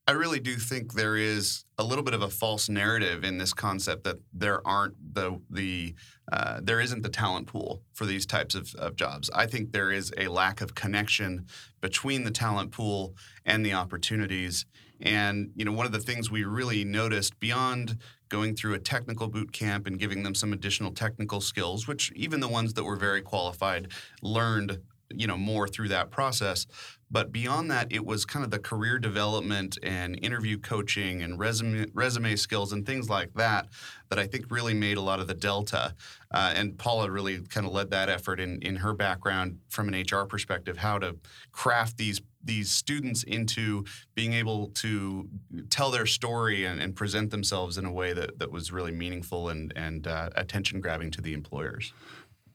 I 0.09 0.13
really 0.13 0.39
do 0.39 0.55
think 0.55 0.93
there 0.93 1.17
is 1.17 1.65
a 1.77 1.83
little 1.83 2.03
bit 2.03 2.13
of 2.13 2.21
a 2.21 2.29
false 2.29 2.69
narrative 2.69 3.25
in 3.25 3.37
this 3.37 3.53
concept 3.53 4.05
that 4.05 4.15
there 4.31 4.65
aren't 4.65 4.95
the 5.13 5.41
the 5.49 5.95
uh, 6.31 6.61
there 6.63 6.79
isn't 6.79 7.03
the 7.03 7.09
talent 7.09 7.47
pool 7.47 7.81
for 7.91 8.05
these 8.05 8.25
types 8.25 8.55
of, 8.55 8.73
of 8.75 8.95
jobs. 8.95 9.29
I 9.35 9.47
think 9.47 9.73
there 9.73 9.91
is 9.91 10.13
a 10.17 10.29
lack 10.29 10.61
of 10.61 10.75
connection 10.75 11.45
between 11.81 12.23
the 12.23 12.31
talent 12.31 12.71
pool 12.71 13.15
and 13.45 13.65
the 13.65 13.73
opportunities. 13.73 14.65
And 15.01 15.51
you 15.55 15.65
know, 15.65 15.73
one 15.73 15.85
of 15.85 15.91
the 15.91 15.99
things 15.99 16.31
we 16.31 16.45
really 16.45 16.85
noticed 16.85 17.37
beyond 17.41 17.97
going 18.29 18.55
through 18.55 18.73
a 18.73 18.79
technical 18.79 19.27
boot 19.27 19.51
camp 19.51 19.87
and 19.87 19.99
giving 19.99 20.23
them 20.23 20.35
some 20.35 20.53
additional 20.53 20.91
technical 20.91 21.41
skills, 21.41 21.87
which 21.87 22.11
even 22.13 22.39
the 22.39 22.47
ones 22.47 22.73
that 22.73 22.83
were 22.83 22.95
very 22.95 23.21
qualified 23.21 23.89
learned 24.21 24.79
you 25.09 25.27
know 25.27 25.37
more 25.37 25.67
through 25.67 25.89
that 25.89 26.11
process. 26.11 26.65
But 27.09 27.31
beyond 27.31 27.71
that 27.71 27.87
it 27.91 28.05
was 28.05 28.25
kind 28.25 28.43
of 28.43 28.51
the 28.51 28.59
career 28.59 28.99
development 28.99 29.77
and 29.81 30.19
interview 30.21 30.57
coaching 30.57 31.21
and 31.21 31.39
resume 31.39 31.89
resume 31.93 32.35
skills 32.35 32.73
and 32.73 32.85
things 32.85 33.09
like 33.09 33.33
that 33.35 33.67
that 34.09 34.19
i 34.19 34.27
think 34.27 34.45
really 34.49 34.73
made 34.73 34.97
a 34.97 35.01
lot 35.01 35.19
of 35.19 35.27
the 35.27 35.33
delta. 35.33 35.95
Uh, 36.31 36.53
and 36.55 36.77
paula 36.77 37.09
really 37.09 37.39
kind 37.39 37.65
of 37.65 37.71
led 37.71 37.91
that 37.91 38.09
effort 38.09 38.39
in, 38.39 38.61
in 38.61 38.75
her 38.75 38.93
background 38.93 39.59
from 39.69 39.87
an 39.87 40.03
hr 40.11 40.25
perspective 40.25 40.77
how 40.77 40.97
to 40.97 41.15
craft 41.51 41.97
these 41.97 42.21
these 42.47 42.71
students 42.71 43.23
into 43.23 43.85
being 44.15 44.33
able 44.33 44.69
to 44.69 45.29
tell 45.69 45.91
their 45.91 46.05
story 46.05 46.65
and, 46.65 46.81
and 46.81 46.95
present 46.95 47.29
themselves 47.29 47.77
in 47.77 47.85
a 47.85 47.91
way 47.91 48.13
that, 48.13 48.39
that 48.39 48.51
was 48.51 48.71
really 48.71 48.91
meaningful 48.91 49.49
and, 49.49 49.71
and 49.75 50.07
uh, 50.07 50.29
attention 50.35 50.81
grabbing 50.81 51.11
to 51.11 51.21
the 51.21 51.33
employers 51.33 51.93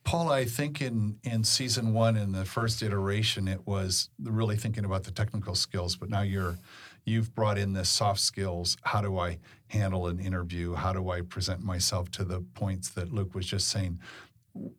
Paul, 0.05 0.33
I 0.33 0.45
think 0.45 0.83
in, 0.83 1.19
in 1.23 1.45
season 1.45 1.93
one, 1.93 2.17
in 2.17 2.33
the 2.33 2.45
first 2.45 2.83
iteration, 2.83 3.47
it 3.47 3.67
was 3.67 4.11
really 4.21 4.57
thinking 4.57 4.85
about 4.85 5.05
the 5.05 5.13
technical 5.13 5.55
skills, 5.55 5.97
but 5.97 6.11
now 6.11 6.23
you're 6.23 6.59
you've 7.05 7.35
brought 7.35 7.59
in 7.59 7.73
the 7.73 7.85
soft 7.85 8.21
skills. 8.21 8.77
How 8.83 9.01
do 9.01 9.19
I 9.19 9.39
handle 9.69 10.07
an 10.07 10.21
interview? 10.21 10.75
How 10.75 10.93
do 10.93 11.11
I 11.11 11.23
present 11.23 11.61
myself 11.61 12.11
to 12.13 12.25
the 12.25 12.41
points 12.55 12.91
that 12.91 13.13
Luke 13.13 13.35
was 13.35 13.47
just 13.47 13.69
saying? 13.69 13.99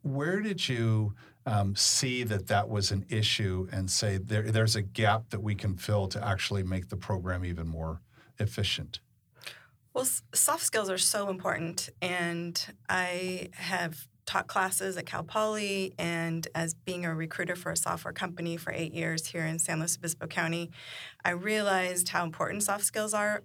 Where 0.03 0.39
did 0.39 0.69
you 0.69 1.15
um, 1.45 1.75
see 1.75 2.23
that 2.23 2.47
that 2.47 2.69
was 2.69 2.91
an 2.91 3.05
issue 3.09 3.67
and 3.71 3.89
say 3.89 4.17
there, 4.17 4.43
there's 4.43 4.75
a 4.75 4.81
gap 4.81 5.29
that 5.29 5.41
we 5.41 5.55
can 5.55 5.75
fill 5.75 6.07
to 6.07 6.25
actually 6.25 6.63
make 6.63 6.89
the 6.89 6.97
program 6.97 7.43
even 7.43 7.67
more 7.67 8.01
efficient? 8.39 8.99
Well, 9.93 10.07
soft 10.33 10.63
skills 10.63 10.89
are 10.89 10.97
so 10.97 11.29
important, 11.29 11.89
and 12.01 12.59
I 12.89 13.49
have 13.53 14.07
taught 14.25 14.47
classes 14.47 14.97
at 14.97 15.05
Cal 15.05 15.23
Poly 15.23 15.93
and 15.99 16.47
as 16.55 16.73
being 16.73 17.05
a 17.05 17.13
recruiter 17.13 17.55
for 17.55 17.71
a 17.71 17.77
software 17.77 18.13
company 18.13 18.55
for 18.57 18.71
eight 18.71 18.93
years 18.93 19.27
here 19.27 19.45
in 19.45 19.59
San 19.59 19.79
Luis 19.79 19.97
Obispo 19.97 20.27
County, 20.27 20.71
I 21.23 21.31
realized 21.31 22.09
how 22.09 22.23
important 22.23 22.63
soft 22.63 22.85
skills 22.85 23.13
are 23.13 23.43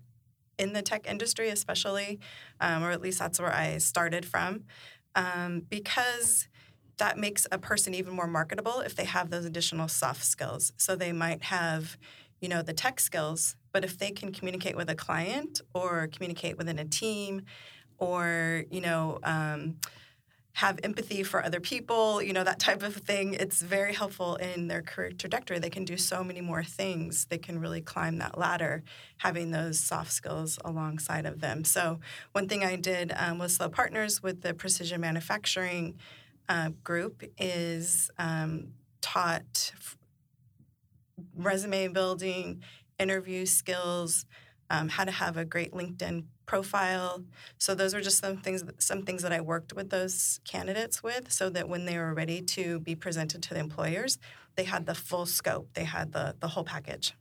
in 0.58 0.72
the 0.72 0.82
tech 0.82 1.06
industry, 1.08 1.50
especially, 1.50 2.20
um, 2.60 2.82
or 2.82 2.90
at 2.92 3.00
least 3.00 3.18
that's 3.18 3.40
where 3.40 3.54
I 3.54 3.78
started 3.78 4.24
from, 4.24 4.64
um, 5.14 5.62
because 5.68 6.48
that 6.98 7.18
makes 7.18 7.46
a 7.50 7.58
person 7.58 7.94
even 7.94 8.14
more 8.14 8.26
marketable 8.26 8.80
if 8.80 8.94
they 8.94 9.04
have 9.04 9.30
those 9.30 9.44
additional 9.44 9.88
soft 9.88 10.24
skills. 10.24 10.72
So 10.76 10.96
they 10.96 11.12
might 11.12 11.44
have, 11.44 11.96
you 12.40 12.48
know, 12.48 12.62
the 12.62 12.72
tech 12.72 13.00
skills, 13.00 13.56
but 13.72 13.84
if 13.84 13.98
they 13.98 14.10
can 14.10 14.32
communicate 14.32 14.76
with 14.76 14.90
a 14.90 14.94
client 14.94 15.60
or 15.74 16.08
communicate 16.12 16.58
within 16.58 16.78
a 16.78 16.84
team, 16.84 17.42
or 17.98 18.64
you 18.70 18.80
know. 18.80 19.18
Um, 19.22 19.76
have 20.58 20.80
empathy 20.82 21.22
for 21.22 21.44
other 21.44 21.60
people, 21.60 22.20
you 22.20 22.32
know, 22.32 22.42
that 22.42 22.58
type 22.58 22.82
of 22.82 22.92
thing. 22.92 23.32
It's 23.32 23.62
very 23.62 23.94
helpful 23.94 24.34
in 24.34 24.66
their 24.66 24.82
career 24.82 25.12
trajectory. 25.12 25.60
They 25.60 25.70
can 25.70 25.84
do 25.84 25.96
so 25.96 26.24
many 26.24 26.40
more 26.40 26.64
things. 26.64 27.26
They 27.26 27.38
can 27.38 27.60
really 27.60 27.80
climb 27.80 28.18
that 28.18 28.36
ladder 28.36 28.82
having 29.18 29.52
those 29.52 29.78
soft 29.78 30.10
skills 30.10 30.58
alongside 30.64 31.26
of 31.26 31.40
them. 31.40 31.62
So, 31.62 32.00
one 32.32 32.48
thing 32.48 32.64
I 32.64 32.74
did 32.74 33.12
um, 33.16 33.38
with 33.38 33.52
SLO 33.52 33.68
Partners 33.68 34.20
with 34.20 34.42
the 34.42 34.52
precision 34.52 35.00
manufacturing 35.00 35.94
uh, 36.48 36.70
group 36.82 37.22
is 37.38 38.10
um, 38.18 38.68
taught 39.00 39.72
resume 41.36 41.88
building, 41.88 42.62
interview 42.98 43.46
skills, 43.46 44.26
um, 44.70 44.88
how 44.88 45.04
to 45.04 45.10
have 45.10 45.36
a 45.36 45.44
great 45.44 45.72
LinkedIn 45.72 46.24
profile. 46.46 47.24
So 47.58 47.74
those 47.74 47.94
are 47.94 48.00
just 48.00 48.18
some 48.18 48.38
things 48.38 48.64
some 48.78 49.02
things 49.02 49.22
that 49.22 49.32
I 49.32 49.40
worked 49.40 49.72
with 49.72 49.90
those 49.90 50.40
candidates 50.44 51.02
with 51.02 51.30
so 51.30 51.50
that 51.50 51.68
when 51.68 51.84
they 51.84 51.98
were 51.98 52.14
ready 52.14 52.42
to 52.42 52.80
be 52.80 52.94
presented 52.94 53.42
to 53.44 53.54
the 53.54 53.60
employers, 53.60 54.18
they 54.56 54.64
had 54.64 54.86
the 54.86 54.94
full 54.94 55.26
scope. 55.26 55.68
They 55.74 55.84
had 55.84 56.12
the 56.12 56.34
the 56.40 56.48
whole 56.48 56.64
package. 56.64 57.14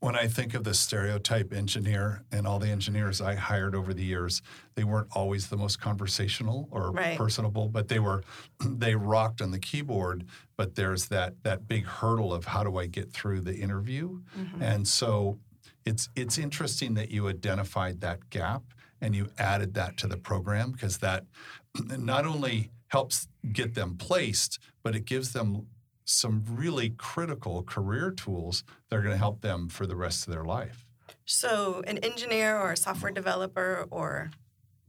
When 0.00 0.16
I 0.16 0.28
think 0.28 0.54
of 0.54 0.64
the 0.64 0.72
stereotype 0.72 1.52
engineer 1.52 2.24
and 2.32 2.46
all 2.46 2.58
the 2.58 2.70
engineers 2.70 3.20
I 3.20 3.34
hired 3.34 3.74
over 3.74 3.92
the 3.92 4.02
years, 4.02 4.40
they 4.74 4.82
weren't 4.82 5.08
always 5.12 5.48
the 5.48 5.58
most 5.58 5.78
conversational 5.78 6.68
or 6.70 6.90
right. 6.90 7.18
personable, 7.18 7.68
but 7.68 7.88
they 7.88 7.98
were 7.98 8.22
they 8.64 8.94
rocked 8.94 9.42
on 9.42 9.50
the 9.50 9.58
keyboard, 9.58 10.24
but 10.56 10.74
there's 10.74 11.08
that 11.08 11.34
that 11.42 11.68
big 11.68 11.84
hurdle 11.84 12.32
of 12.32 12.46
how 12.46 12.64
do 12.64 12.78
I 12.78 12.86
get 12.86 13.12
through 13.12 13.42
the 13.42 13.54
interview? 13.54 14.20
Mm-hmm. 14.38 14.62
And 14.62 14.88
so 14.88 15.38
it's 15.84 16.08
it's 16.16 16.38
interesting 16.38 16.94
that 16.94 17.10
you 17.10 17.28
identified 17.28 18.00
that 18.00 18.30
gap 18.30 18.62
and 19.00 19.14
you 19.14 19.28
added 19.38 19.74
that 19.74 19.96
to 19.98 20.06
the 20.06 20.16
program 20.16 20.72
because 20.72 20.98
that 20.98 21.24
not 21.98 22.26
only 22.26 22.70
helps 22.88 23.28
get 23.52 23.74
them 23.74 23.96
placed, 23.96 24.58
but 24.82 24.94
it 24.94 25.04
gives 25.04 25.32
them 25.32 25.66
some 26.10 26.44
really 26.48 26.90
critical 26.90 27.62
career 27.62 28.10
tools 28.10 28.64
that 28.88 28.96
are 28.96 29.02
going 29.02 29.14
to 29.14 29.18
help 29.18 29.40
them 29.40 29.68
for 29.68 29.86
the 29.86 29.96
rest 29.96 30.26
of 30.26 30.32
their 30.32 30.44
life. 30.44 30.84
So, 31.24 31.82
an 31.86 31.98
engineer 31.98 32.58
or 32.58 32.72
a 32.72 32.76
software 32.76 33.12
developer 33.12 33.86
or 33.90 34.30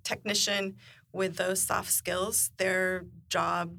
technician 0.03 0.75
with 1.13 1.35
those 1.35 1.61
soft 1.61 1.91
skills, 1.91 2.51
their 2.57 3.05
job 3.29 3.75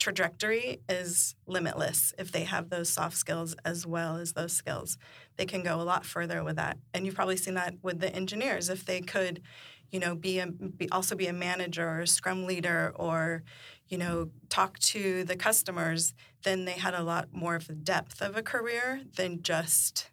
trajectory 0.00 0.80
is 0.88 1.36
limitless 1.46 2.12
if 2.18 2.32
they 2.32 2.44
have 2.44 2.70
those 2.70 2.88
soft 2.88 3.16
skills 3.16 3.54
as 3.64 3.86
well 3.86 4.16
as 4.16 4.32
those 4.32 4.52
skills. 4.52 4.98
They 5.36 5.44
can 5.44 5.62
go 5.62 5.80
a 5.80 5.84
lot 5.84 6.04
further 6.04 6.42
with 6.42 6.56
that. 6.56 6.78
And 6.92 7.06
you've 7.06 7.14
probably 7.14 7.36
seen 7.36 7.54
that 7.54 7.74
with 7.82 8.00
the 8.00 8.12
engineers. 8.12 8.68
If 8.70 8.84
they 8.86 9.02
could, 9.02 9.42
you 9.92 10.00
know, 10.00 10.14
be, 10.14 10.40
a, 10.40 10.46
be 10.46 10.88
also 10.90 11.14
be 11.14 11.26
a 11.26 11.32
manager 11.32 11.86
or 11.86 12.00
a 12.00 12.06
scrum 12.06 12.46
leader 12.46 12.92
or, 12.96 13.42
you 13.88 13.98
know, 13.98 14.30
talk 14.48 14.78
to 14.78 15.22
the 15.24 15.36
customers, 15.36 16.14
then 16.42 16.64
they 16.64 16.72
had 16.72 16.94
a 16.94 17.02
lot 17.02 17.28
more 17.32 17.54
of 17.54 17.68
the 17.68 17.74
depth 17.74 18.22
of 18.22 18.36
a 18.36 18.42
career 18.42 19.02
than 19.16 19.42
just 19.42 20.10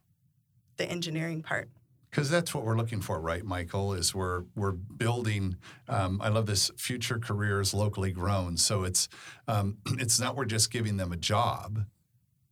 the 0.76 0.86
engineering 0.86 1.42
part 1.42 1.70
because 2.18 2.32
that's 2.32 2.52
what 2.56 2.66
we're 2.66 2.76
looking 2.76 3.00
for, 3.00 3.22
right, 3.22 3.46
Michael? 3.46 3.94
Is 3.94 4.16
we're 4.16 4.46
we're 4.56 4.72
building. 4.72 5.56
Um, 5.88 6.20
I 6.20 6.30
love 6.30 6.48
this 6.48 6.72
future 6.76 7.20
careers 7.20 7.76
locally 7.76 8.12
grown. 8.12 8.58
So 8.58 8.86
it's 8.86 9.08
um, 9.48 9.78
it's 10.00 10.20
not 10.20 10.36
we're 10.36 10.46
just 10.46 10.72
giving 10.72 10.98
them 10.98 11.12
a 11.12 11.16
job; 11.16 11.86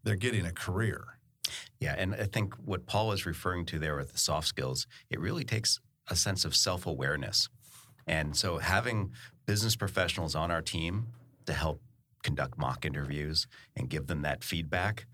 they're 0.03 0.15
getting 0.15 0.45
a 0.45 0.51
career. 0.51 1.17
Yeah, 1.79 1.95
and 1.97 2.13
I 2.13 2.25
think 2.25 2.53
what 2.63 2.85
Paul 2.85 3.07
was 3.07 3.25
referring 3.25 3.65
to 3.65 3.79
there 3.79 3.95
with 3.95 4.11
the 4.11 4.19
soft 4.19 4.47
skills, 4.47 4.85
it 5.09 5.19
really 5.19 5.43
takes 5.43 5.79
a 6.11 6.15
sense 6.15 6.45
of 6.45 6.55
self 6.55 6.85
awareness, 6.85 7.49
and 8.05 8.35
so 8.35 8.59
having 8.59 9.13
business 9.47 9.75
professionals 9.75 10.35
on 10.35 10.51
our 10.51 10.61
team 10.61 11.07
to 11.47 11.53
help 11.53 11.81
conduct 12.21 12.59
mock 12.59 12.85
interviews 12.85 13.47
and 13.75 13.89
give 13.89 14.05
them 14.05 14.21
that 14.21 14.43
feedback 14.43 15.07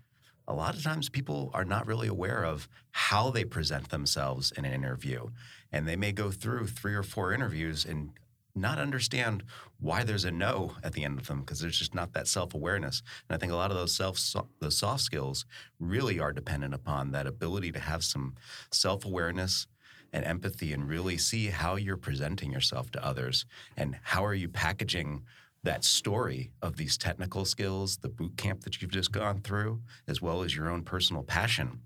a 0.48 0.54
lot 0.54 0.74
of 0.74 0.82
times 0.82 1.08
people 1.08 1.50
are 1.54 1.64
not 1.64 1.86
really 1.86 2.08
aware 2.08 2.44
of 2.44 2.68
how 2.90 3.30
they 3.30 3.44
present 3.44 3.90
themselves 3.90 4.52
in 4.52 4.64
an 4.64 4.72
interview. 4.72 5.28
And 5.70 5.86
they 5.86 5.96
may 5.96 6.12
go 6.12 6.30
through 6.30 6.66
three 6.66 6.94
or 6.94 7.02
four 7.02 7.32
interviews 7.32 7.84
and 7.84 8.10
not 8.54 8.78
understand 8.78 9.42
why 9.80 10.04
there's 10.04 10.24
a 10.24 10.30
no 10.30 10.72
at 10.82 10.92
the 10.92 11.04
end 11.04 11.18
of 11.18 11.26
them 11.26 11.40
because 11.40 11.60
there's 11.60 11.78
just 11.78 11.94
not 11.94 12.12
that 12.12 12.28
self-awareness. 12.28 13.02
And 13.28 13.34
I 13.34 13.38
think 13.38 13.52
a 13.52 13.56
lot 13.56 13.70
of 13.70 13.76
those 13.76 13.94
self 13.94 14.18
those 14.60 14.76
soft 14.76 15.02
skills 15.02 15.46
really 15.80 16.20
are 16.20 16.32
dependent 16.32 16.74
upon 16.74 17.12
that 17.12 17.26
ability 17.26 17.72
to 17.72 17.78
have 17.78 18.04
some 18.04 18.34
self-awareness 18.70 19.66
and 20.12 20.24
empathy 20.26 20.72
and 20.72 20.88
really 20.88 21.16
see 21.16 21.46
how 21.46 21.76
you're 21.76 21.96
presenting 21.96 22.52
yourself 22.52 22.90
to 22.90 23.04
others 23.04 23.46
and 23.76 23.98
how 24.02 24.24
are 24.24 24.34
you 24.34 24.48
packaging 24.48 25.22
that 25.64 25.84
story 25.84 26.50
of 26.60 26.76
these 26.76 26.98
technical 26.98 27.44
skills, 27.44 27.98
the 27.98 28.08
boot 28.08 28.36
camp 28.36 28.62
that 28.64 28.80
you've 28.80 28.90
just 28.90 29.12
gone 29.12 29.40
through, 29.40 29.80
as 30.08 30.20
well 30.20 30.42
as 30.42 30.56
your 30.56 30.68
own 30.68 30.82
personal 30.82 31.22
passion. 31.22 31.80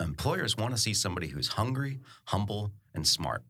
Employers 0.00 0.56
want 0.56 0.74
to 0.74 0.80
see 0.80 0.94
somebody 0.94 1.28
who's 1.28 1.48
hungry, 1.48 2.00
humble, 2.24 2.72
and 2.94 3.06
smart. 3.06 3.42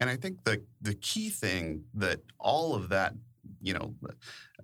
And 0.00 0.10
I 0.10 0.16
think 0.16 0.44
the 0.44 0.62
the 0.80 0.94
key 0.94 1.30
thing 1.30 1.84
that 1.94 2.20
all 2.38 2.74
of 2.74 2.88
that, 2.90 3.14
you 3.60 3.74
know, 3.74 3.94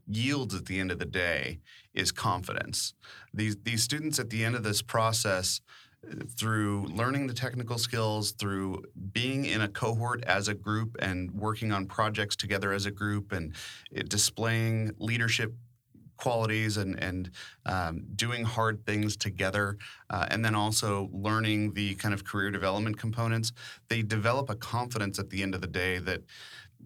yields 0.07 0.55
at 0.55 0.67
the 0.67 0.79
end 0.79 0.91
of 0.91 0.99
the 0.99 1.07
day 1.07 1.61
is 1.93 2.13
confidence. 2.13 2.95
These 3.33 3.57
these 3.63 3.83
students 3.83 4.19
at 4.19 4.31
the 4.31 4.45
end 4.45 4.55
of 4.55 4.63
this 4.63 4.83
process 4.83 5.61
through 6.37 6.87
learning 6.87 7.27
the 7.27 7.35
technical 7.35 7.79
skills, 7.79 8.33
through 8.33 8.83
being 9.13 9.45
in 9.45 9.63
a 9.63 9.69
cohort 9.69 10.25
as 10.25 10.49
a 10.49 10.55
group 10.55 10.97
and 11.01 11.31
working 11.33 11.73
on 11.73 11.87
projects 11.87 12.37
together 12.37 12.73
as 12.73 12.87
a 12.87 12.91
group 12.91 13.33
and 13.33 13.55
displaying 14.09 14.93
leadership 14.99 15.53
qualities 16.17 16.77
and, 16.77 16.99
and 17.03 17.31
um, 17.67 18.05
doing 18.15 18.45
hard 18.45 18.85
things 18.87 19.17
together, 19.17 19.77
uh, 20.11 20.27
and 20.31 20.45
then 20.45 20.55
also 20.55 21.11
learning 21.13 21.73
the 21.75 21.95
kind 21.97 22.15
of 22.15 22.25
career 22.25 22.51
development 22.51 22.99
components, 22.99 23.53
they 23.89 24.03
develop 24.03 24.49
a 24.51 24.55
confidence 24.55 25.19
at 25.19 25.31
the 25.31 25.43
end 25.43 25.55
of 25.55 25.61
the 25.61 25.67
day 25.67 25.99
that 25.99 26.23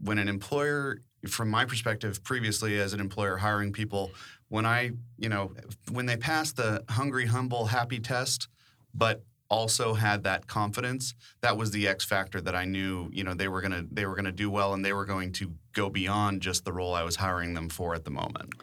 when 0.02 0.18
an 0.18 0.28
employer, 0.28 0.98
from 1.28 1.50
my 1.50 1.64
perspective 1.64 2.22
previously 2.24 2.80
as 2.80 2.92
an 2.92 3.00
employer 3.00 3.36
hiring 3.36 3.72
people, 3.72 4.10
when 4.48 4.64
I, 4.64 4.92
you 5.18 5.28
know, 5.28 5.52
when 5.90 6.06
they 6.06 6.16
pass 6.16 6.52
the 6.52 6.84
hungry, 6.88 7.26
humble, 7.26 7.66
happy 7.66 7.98
test, 7.98 8.48
but 8.98 9.22
also 9.48 9.94
had 9.94 10.24
that 10.24 10.46
confidence. 10.46 11.14
That 11.40 11.56
was 11.56 11.70
the 11.70 11.88
x 11.88 12.04
factor 12.04 12.40
that 12.40 12.54
i 12.54 12.64
knew 12.64 13.08
you 13.12 13.24
know 13.24 13.34
they 13.34 13.48
were 13.48 13.60
going 13.60 13.72
to 13.72 13.86
they 13.90 14.04
were 14.06 14.14
going 14.14 14.24
to 14.26 14.32
do 14.32 14.50
well 14.50 14.74
and 14.74 14.84
they 14.84 14.92
were 14.92 15.06
going 15.06 15.32
to 15.32 15.52
go 15.72 15.88
beyond 15.88 16.42
just 16.42 16.64
the 16.64 16.72
role 16.72 16.94
i 16.94 17.02
was 17.02 17.16
hiring 17.16 17.54
them 17.54 17.68
for 17.68 17.94
at 17.94 18.04
the 18.04 18.10
moment. 18.10 18.54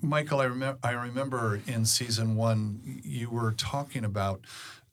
Michael 0.00 0.40
i 0.40 0.44
remember 0.44 0.78
i 0.82 0.90
remember 0.92 1.60
in 1.66 1.84
season 1.84 2.36
1 2.36 3.00
you 3.04 3.30
were 3.30 3.52
talking 3.52 4.04
about 4.04 4.42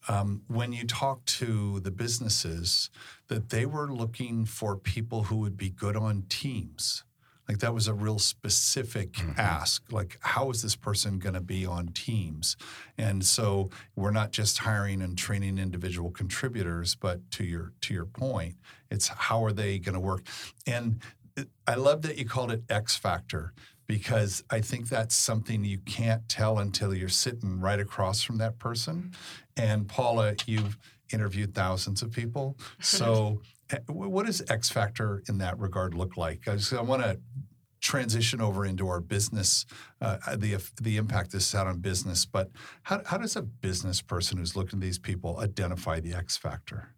um, 0.08 0.42
when 0.48 0.74
you 0.74 0.88
talked 0.88 1.28
to 1.40 1.80
the 1.82 1.92
businesses 1.92 2.90
that 3.28 3.50
they 3.50 3.68
were 3.68 3.92
looking 3.92 4.46
for 4.46 4.76
people 4.76 5.24
who 5.24 5.38
would 5.38 5.58
be 5.58 5.70
good 5.70 5.96
on 5.96 6.24
teams 6.28 7.04
like 7.52 7.60
that 7.60 7.74
was 7.74 7.90
a 7.90 7.94
real 7.94 8.18
specific 8.18 9.12
mm-hmm. 9.14 9.38
ask. 9.38 9.84
Like, 9.92 10.18
how 10.22 10.50
is 10.52 10.62
this 10.62 10.78
person 10.78 11.20
going 11.20 11.34
to 11.34 11.42
be 11.42 11.66
on 11.66 11.90
teams? 11.90 12.56
And 12.98 13.26
so 13.26 13.70
we're 13.94 14.12
not 14.12 14.32
just 14.32 14.60
hiring 14.60 15.02
and 15.02 15.18
training 15.18 15.58
individual 15.58 16.12
contributors, 16.12 16.96
but 16.96 17.30
to 17.32 17.44
your 17.44 17.74
to 17.82 17.94
your 17.94 18.06
point, 18.06 18.56
it's 18.90 19.10
how 19.10 19.44
are 19.44 19.52
they 19.52 19.80
going 19.80 19.96
to 19.96 20.00
work? 20.00 20.26
And 20.66 21.02
I 21.68 21.76
love 21.76 22.04
that 22.04 22.18
you 22.18 22.26
called 22.26 22.54
it 22.54 22.64
X 22.70 22.96
factor 22.96 23.54
because 23.86 24.46
I 24.50 24.62
think 24.62 24.88
that's 24.88 25.14
something 25.16 25.66
you 25.66 25.80
can't 25.80 26.30
tell 26.30 26.58
until 26.58 26.96
you're 26.96 27.10
sitting 27.10 27.60
right 27.60 27.82
across 27.82 28.22
from 28.22 28.38
that 28.38 28.60
person. 28.60 29.12
And 29.58 29.90
Paula, 29.90 30.36
you've 30.46 30.78
interviewed 31.12 31.54
thousands 31.54 32.02
of 32.02 32.12
people. 32.12 32.58
So 32.80 33.42
Eh, 33.72 33.78
what 33.88 34.26
does 34.26 34.42
X 34.50 34.70
Factor 34.70 35.24
in 35.30 35.38
that 35.40 35.58
regard 35.60 35.94
look 35.94 36.18
like? 36.18 36.48
I, 36.48 36.58
I 36.78 36.82
want 36.82 37.04
to 37.04 37.20
transition 37.82 38.40
over 38.40 38.66
into 38.66 38.88
our 38.88 39.02
business, 39.02 39.66
uh, 40.00 40.18
the 40.36 40.58
the 40.82 40.98
impact 40.98 41.32
this 41.32 41.52
had 41.52 41.68
on 41.68 41.80
business. 41.80 42.26
But 42.26 42.50
how, 42.84 43.02
how 43.06 43.18
does 43.18 43.36
a 43.36 43.42
business 43.42 44.02
person 44.02 44.38
who's 44.38 44.56
looking 44.56 44.78
at 44.78 44.82
these 44.82 45.00
people 45.00 45.40
identify 45.40 46.00
the 46.00 46.14
X 46.14 46.38
factor? 46.38 46.94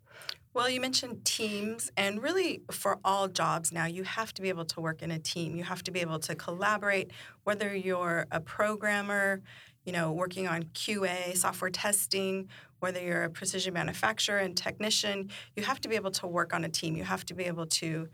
Well, 0.54 0.70
you 0.70 0.80
mentioned 0.80 1.26
teams, 1.26 1.92
and 1.98 2.22
really 2.22 2.62
for 2.70 3.00
all 3.04 3.28
jobs 3.28 3.72
now, 3.72 3.86
you 3.86 4.04
have 4.04 4.36
to 4.36 4.42
be 4.44 4.50
able 4.50 4.66
to 4.66 4.82
work 4.82 5.02
in 5.02 5.10
a 5.10 5.18
team. 5.18 5.56
You 5.56 5.64
have 5.64 5.82
to 5.84 5.92
be 5.92 6.02
able 6.02 6.20
to 6.20 6.36
collaborate, 6.36 7.10
whether 7.44 7.76
you're 7.76 8.28
a 8.32 8.40
programmer, 8.40 9.42
you 9.84 9.92
know, 9.92 10.12
working 10.12 10.48
on 10.48 10.64
QA, 10.76 11.36
software 11.36 11.72
testing, 11.72 12.50
whether 12.82 13.02
you're 13.02 13.24
a 13.24 13.30
precision 13.30 13.74
manufacturer 13.74 14.40
and 14.40 14.56
technician, 14.56 15.30
you 15.56 15.64
have 15.64 15.82
to 15.82 15.90
be 15.90 15.96
able 15.96 16.12
to 16.12 16.28
work 16.28 16.54
on 16.54 16.66
a 16.66 16.70
team. 16.70 16.96
You 16.96 17.04
have 17.04 17.26
to 17.26 17.34
be 17.34 17.46
able 17.46 17.66
to 17.66 18.08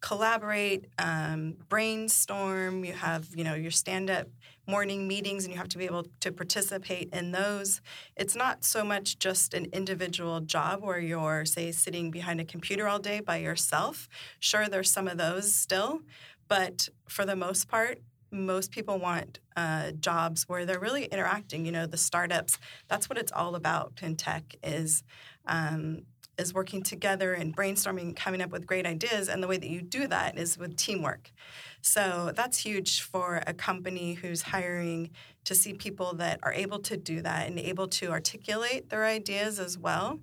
collaborate, 0.00 0.86
um, 0.98 1.56
brainstorm. 1.68 2.84
You 2.84 2.92
have, 2.92 3.28
you 3.34 3.44
know, 3.44 3.54
your 3.54 3.70
stand-up 3.70 4.28
morning 4.68 5.06
meetings, 5.06 5.44
and 5.44 5.52
you 5.52 5.58
have 5.58 5.68
to 5.68 5.78
be 5.78 5.84
able 5.84 6.06
to 6.20 6.32
participate 6.32 7.08
in 7.12 7.32
those. 7.32 7.80
It's 8.16 8.34
not 8.34 8.64
so 8.64 8.84
much 8.84 9.18
just 9.18 9.54
an 9.54 9.66
individual 9.72 10.40
job 10.40 10.82
where 10.82 10.98
you're, 10.98 11.44
say, 11.44 11.70
sitting 11.72 12.10
behind 12.10 12.40
a 12.40 12.44
computer 12.44 12.88
all 12.88 12.98
day 12.98 13.20
by 13.20 13.36
yourself. 13.36 14.08
Sure, 14.40 14.68
there's 14.68 14.90
some 14.90 15.06
of 15.06 15.18
those 15.18 15.54
still, 15.54 16.00
but 16.48 16.88
for 17.08 17.24
the 17.24 17.36
most 17.36 17.68
part, 17.68 18.00
most 18.32 18.72
people 18.72 18.98
want 18.98 19.38
uh, 19.56 19.92
jobs 19.92 20.48
where 20.48 20.66
they're 20.66 20.80
really 20.80 21.04
interacting. 21.04 21.64
You 21.64 21.72
know, 21.72 21.86
the 21.86 21.96
startups. 21.96 22.58
That's 22.88 23.08
what 23.08 23.18
it's 23.18 23.32
all 23.32 23.54
about 23.54 24.00
in 24.02 24.16
tech. 24.16 24.56
Is 24.64 25.04
um, 25.46 26.02
is 26.38 26.52
working 26.52 26.82
together 26.82 27.32
and 27.32 27.56
brainstorming, 27.56 28.14
coming 28.14 28.40
up 28.40 28.50
with 28.50 28.66
great 28.66 28.86
ideas. 28.86 29.28
And 29.28 29.42
the 29.42 29.48
way 29.48 29.56
that 29.56 29.68
you 29.68 29.80
do 29.80 30.06
that 30.08 30.38
is 30.38 30.58
with 30.58 30.76
teamwork. 30.76 31.32
So 31.80 32.32
that's 32.34 32.58
huge 32.58 33.02
for 33.02 33.42
a 33.46 33.54
company 33.54 34.14
who's 34.14 34.42
hiring 34.42 35.10
to 35.44 35.54
see 35.54 35.72
people 35.72 36.14
that 36.14 36.40
are 36.42 36.52
able 36.52 36.80
to 36.80 36.96
do 36.96 37.22
that 37.22 37.46
and 37.46 37.58
able 37.58 37.88
to 37.88 38.10
articulate 38.10 38.90
their 38.90 39.04
ideas 39.04 39.58
as 39.58 39.78
well. 39.78 40.18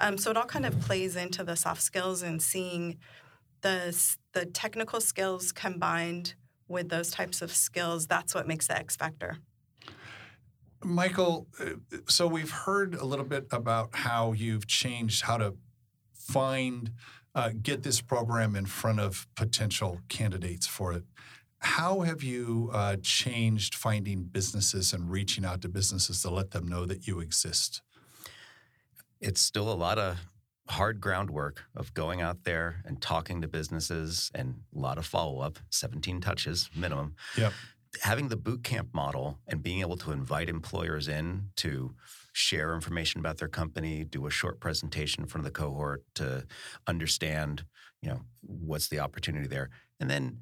Um, 0.00 0.18
so 0.18 0.30
it 0.30 0.36
all 0.36 0.44
kind 0.44 0.66
of 0.66 0.78
plays 0.80 1.16
into 1.16 1.44
the 1.44 1.56
soft 1.56 1.82
skills 1.82 2.22
and 2.22 2.42
seeing 2.42 2.98
the 3.62 4.16
the 4.32 4.44
technical 4.44 5.00
skills 5.00 5.50
combined 5.52 6.34
with 6.68 6.88
those 6.88 7.10
types 7.10 7.42
of 7.42 7.50
skills, 7.50 8.06
that's 8.06 8.34
what 8.34 8.46
makes 8.46 8.66
the 8.66 8.76
X 8.76 8.96
factor. 8.96 9.38
Michael, 10.84 11.46
uh, 11.60 11.98
so 12.06 12.26
we've 12.26 12.50
heard 12.50 12.94
a 12.94 13.04
little 13.04 13.24
bit 13.24 13.46
about 13.50 13.90
how 13.94 14.32
you've 14.32 14.66
changed 14.66 15.22
how 15.22 15.38
to 15.38 15.54
find, 16.12 16.92
uh, 17.34 17.50
get 17.60 17.82
this 17.82 18.00
program 18.00 18.54
in 18.54 18.66
front 18.66 19.00
of 19.00 19.26
potential 19.34 20.00
candidates 20.08 20.66
for 20.66 20.92
it. 20.92 21.04
How 21.58 22.00
have 22.00 22.22
you 22.22 22.70
uh, 22.72 22.96
changed 23.02 23.74
finding 23.74 24.24
businesses 24.24 24.92
and 24.92 25.10
reaching 25.10 25.44
out 25.44 25.62
to 25.62 25.68
businesses 25.68 26.20
to 26.22 26.30
let 26.30 26.50
them 26.50 26.68
know 26.68 26.84
that 26.84 27.06
you 27.06 27.20
exist? 27.20 27.80
It's 29.20 29.40
still 29.40 29.72
a 29.72 29.74
lot 29.74 29.98
of 29.98 30.18
hard 30.68 31.00
groundwork 31.00 31.62
of 31.74 31.92
going 31.94 32.20
out 32.20 32.44
there 32.44 32.82
and 32.84 33.00
talking 33.00 33.40
to 33.42 33.48
businesses 33.48 34.30
and 34.34 34.60
a 34.74 34.78
lot 34.78 34.98
of 34.98 35.06
follow 35.06 35.40
up, 35.40 35.58
17 35.70 36.20
touches 36.20 36.70
minimum. 36.74 37.14
Yep. 37.36 37.52
Having 38.02 38.28
the 38.28 38.36
boot 38.36 38.64
camp 38.64 38.88
model 38.92 39.38
and 39.46 39.62
being 39.62 39.80
able 39.80 39.96
to 39.98 40.12
invite 40.12 40.48
employers 40.48 41.08
in 41.08 41.50
to 41.56 41.94
share 42.32 42.74
information 42.74 43.20
about 43.20 43.38
their 43.38 43.48
company, 43.48 44.04
do 44.04 44.26
a 44.26 44.30
short 44.30 44.60
presentation 44.60 45.22
in 45.22 45.28
front 45.28 45.46
of 45.46 45.52
the 45.52 45.58
cohort 45.58 46.02
to 46.16 46.46
understand, 46.86 47.64
you 48.02 48.08
know, 48.10 48.20
what's 48.42 48.88
the 48.88 48.98
opportunity 48.98 49.46
there. 49.46 49.70
And 50.00 50.10
then 50.10 50.38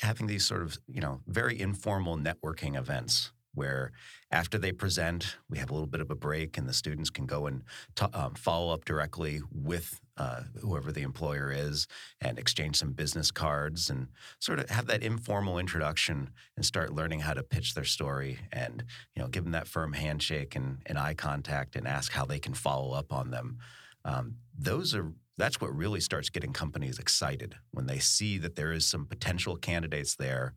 having 0.00 0.26
these 0.26 0.44
sort 0.44 0.62
of, 0.62 0.78
you 0.86 1.00
know, 1.00 1.20
very 1.26 1.58
informal 1.58 2.16
networking 2.16 2.76
events 2.76 3.32
where 3.56 3.90
after 4.30 4.58
they 4.58 4.70
present, 4.70 5.36
we 5.48 5.58
have 5.58 5.70
a 5.70 5.72
little 5.72 5.88
bit 5.88 6.00
of 6.00 6.10
a 6.10 6.14
break, 6.14 6.56
and 6.56 6.68
the 6.68 6.72
students 6.72 7.10
can 7.10 7.26
go 7.26 7.46
and 7.46 7.62
t- 7.94 8.06
um, 8.12 8.34
follow 8.34 8.72
up 8.72 8.84
directly 8.84 9.40
with 9.52 10.00
uh, 10.16 10.42
whoever 10.60 10.92
the 10.92 11.02
employer 11.02 11.50
is 11.52 11.86
and 12.20 12.38
exchange 12.38 12.76
some 12.76 12.92
business 12.92 13.30
cards 13.30 13.90
and 13.90 14.08
sort 14.38 14.58
of 14.58 14.70
have 14.70 14.86
that 14.86 15.02
informal 15.02 15.58
introduction 15.58 16.30
and 16.56 16.64
start 16.64 16.94
learning 16.94 17.20
how 17.20 17.34
to 17.34 17.42
pitch 17.42 17.74
their 17.74 17.84
story 17.84 18.38
and 18.52 18.84
you 19.14 19.22
know 19.22 19.28
give 19.28 19.44
them 19.44 19.52
that 19.52 19.68
firm 19.68 19.92
handshake 19.92 20.54
and, 20.54 20.78
and 20.86 20.98
eye 20.98 21.14
contact 21.14 21.76
and 21.76 21.86
ask 21.86 22.12
how 22.12 22.24
they 22.24 22.38
can 22.38 22.54
follow 22.54 22.94
up 22.94 23.12
on 23.12 23.30
them. 23.30 23.58
Um, 24.04 24.36
those 24.56 24.94
are 24.94 25.12
that's 25.38 25.60
what 25.60 25.76
really 25.76 26.00
starts 26.00 26.30
getting 26.30 26.52
companies 26.52 26.98
excited 26.98 27.56
when 27.70 27.86
they 27.86 27.98
see 27.98 28.38
that 28.38 28.56
there 28.56 28.72
is 28.72 28.86
some 28.86 29.06
potential 29.06 29.56
candidates 29.56 30.16
there 30.16 30.54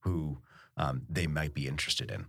who 0.00 0.38
um, 0.76 1.02
they 1.08 1.26
might 1.26 1.54
be 1.54 1.68
interested 1.68 2.10
in. 2.10 2.26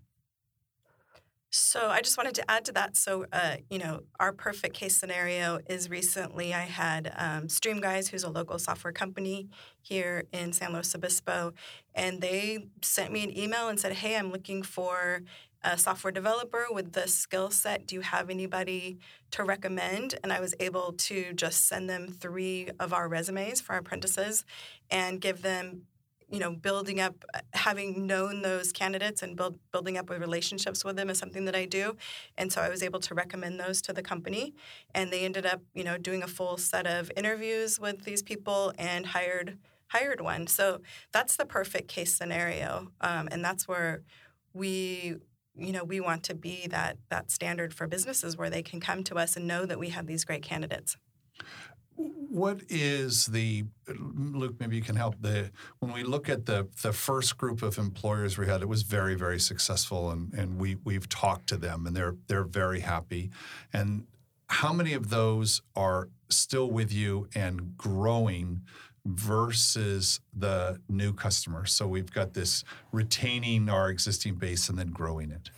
So 1.57 1.89
I 1.89 2.01
just 2.01 2.17
wanted 2.17 2.35
to 2.35 2.51
add 2.51 2.65
to 2.65 2.71
that. 2.73 2.95
So, 2.95 3.25
uh, 3.33 3.57
you 3.69 3.79
know, 3.79 4.01
our 4.19 4.31
perfect 4.31 4.75
case 4.75 4.95
scenario 4.95 5.59
is 5.67 5.89
recently 5.89 6.53
I 6.53 6.61
had 6.61 7.11
um, 7.17 7.49
Stream 7.49 7.81
Guys, 7.81 8.07
who's 8.07 8.23
a 8.23 8.29
local 8.29 8.59
software 8.59 8.93
company 8.93 9.49
here 9.81 10.25
in 10.31 10.53
San 10.53 10.71
Luis 10.71 10.93
Obispo, 10.93 11.53
and 11.95 12.21
they 12.21 12.67
sent 12.83 13.11
me 13.11 13.23
an 13.23 13.35
email 13.35 13.69
and 13.69 13.79
said, 13.79 13.93
"Hey, 13.93 14.15
I'm 14.15 14.31
looking 14.31 14.61
for 14.61 15.23
a 15.63 15.77
software 15.77 16.11
developer 16.11 16.67
with 16.69 16.93
this 16.93 17.15
skill 17.15 17.49
set. 17.49 17.87
Do 17.87 17.95
you 17.95 18.01
have 18.01 18.29
anybody 18.29 18.99
to 19.31 19.43
recommend?" 19.43 20.13
And 20.23 20.31
I 20.31 20.39
was 20.39 20.53
able 20.59 20.93
to 20.93 21.33
just 21.33 21.67
send 21.67 21.89
them 21.89 22.07
three 22.07 22.69
of 22.79 22.93
our 22.93 23.09
resumes 23.09 23.61
for 23.61 23.73
our 23.73 23.79
apprentices 23.79 24.45
and 24.91 25.19
give 25.19 25.41
them 25.41 25.87
you 26.29 26.39
know, 26.39 26.51
building 26.51 26.99
up, 26.99 27.23
having 27.53 28.05
known 28.05 28.41
those 28.41 28.71
candidates 28.71 29.23
and 29.23 29.35
build, 29.35 29.57
building 29.71 29.97
up 29.97 30.09
with 30.09 30.19
relationships 30.19 30.83
with 30.83 30.97
them 30.97 31.09
is 31.09 31.17
something 31.17 31.45
that 31.45 31.55
I 31.55 31.65
do. 31.65 31.95
And 32.37 32.51
so 32.51 32.61
I 32.61 32.69
was 32.69 32.83
able 32.83 32.99
to 33.01 33.13
recommend 33.13 33.59
those 33.59 33.81
to 33.83 33.93
the 33.93 34.01
company. 34.01 34.53
And 34.93 35.11
they 35.11 35.23
ended 35.23 35.45
up, 35.45 35.61
you 35.73 35.83
know, 35.83 35.97
doing 35.97 36.23
a 36.23 36.27
full 36.27 36.57
set 36.57 36.85
of 36.85 37.11
interviews 37.15 37.79
with 37.79 38.03
these 38.03 38.21
people 38.21 38.73
and 38.77 39.07
hired 39.07 39.57
hired 39.89 40.19
one. 40.19 40.47
So 40.47 40.81
that's 41.13 41.37
the 41.37 41.45
perfect 41.45 41.87
case 41.87 42.13
scenario. 42.13 42.91
Um, 42.99 43.29
and 43.31 43.43
that's 43.43 43.69
where 43.69 44.03
we 44.53 45.15
you 45.55 45.71
know 45.71 45.83
we 45.83 45.99
want 45.99 46.23
to 46.23 46.35
be 46.35 46.67
that 46.67 46.97
that 47.09 47.31
standard 47.31 47.73
for 47.73 47.87
businesses 47.87 48.37
where 48.37 48.49
they 48.49 48.61
can 48.61 48.79
come 48.79 49.03
to 49.03 49.15
us 49.15 49.35
and 49.35 49.47
know 49.47 49.65
that 49.65 49.79
we 49.79 49.89
have 49.89 50.05
these 50.05 50.23
great 50.23 50.43
candidates 50.43 50.97
what 52.29 52.61
is 52.69 53.27
the 53.27 53.65
Luke? 53.87 54.55
Maybe 54.59 54.75
you 54.75 54.81
can 54.81 54.95
help. 54.95 55.15
The 55.21 55.51
when 55.79 55.93
we 55.93 56.03
look 56.03 56.29
at 56.29 56.45
the 56.45 56.67
the 56.81 56.93
first 56.93 57.37
group 57.37 57.61
of 57.61 57.77
employers 57.77 58.37
we 58.37 58.47
had, 58.47 58.61
it 58.61 58.67
was 58.67 58.83
very 58.83 59.15
very 59.15 59.39
successful, 59.39 60.11
and 60.11 60.33
and 60.33 60.59
we 60.59 60.77
we've 60.83 61.09
talked 61.09 61.47
to 61.47 61.57
them, 61.57 61.85
and 61.85 61.95
they're 61.95 62.15
they're 62.27 62.43
very 62.43 62.81
happy. 62.81 63.29
And 63.73 64.05
how 64.49 64.73
many 64.73 64.93
of 64.93 65.09
those 65.09 65.61
are 65.75 66.09
still 66.29 66.69
with 66.69 66.91
you 66.91 67.27
and 67.35 67.77
growing? 67.77 68.61
versus 69.09 70.19
the 70.37 70.81
new 70.89 71.13
customers. 71.13 71.71
So 71.71 71.87
we've 71.87 72.11
got 72.11 72.33
this 72.33 72.65
retaining 72.91 73.69
our 73.69 73.89
existing 73.89 74.35
base 74.35 74.67
and 74.67 74.77
then 74.77 74.89
growing 74.89 75.31
it. 75.31 75.49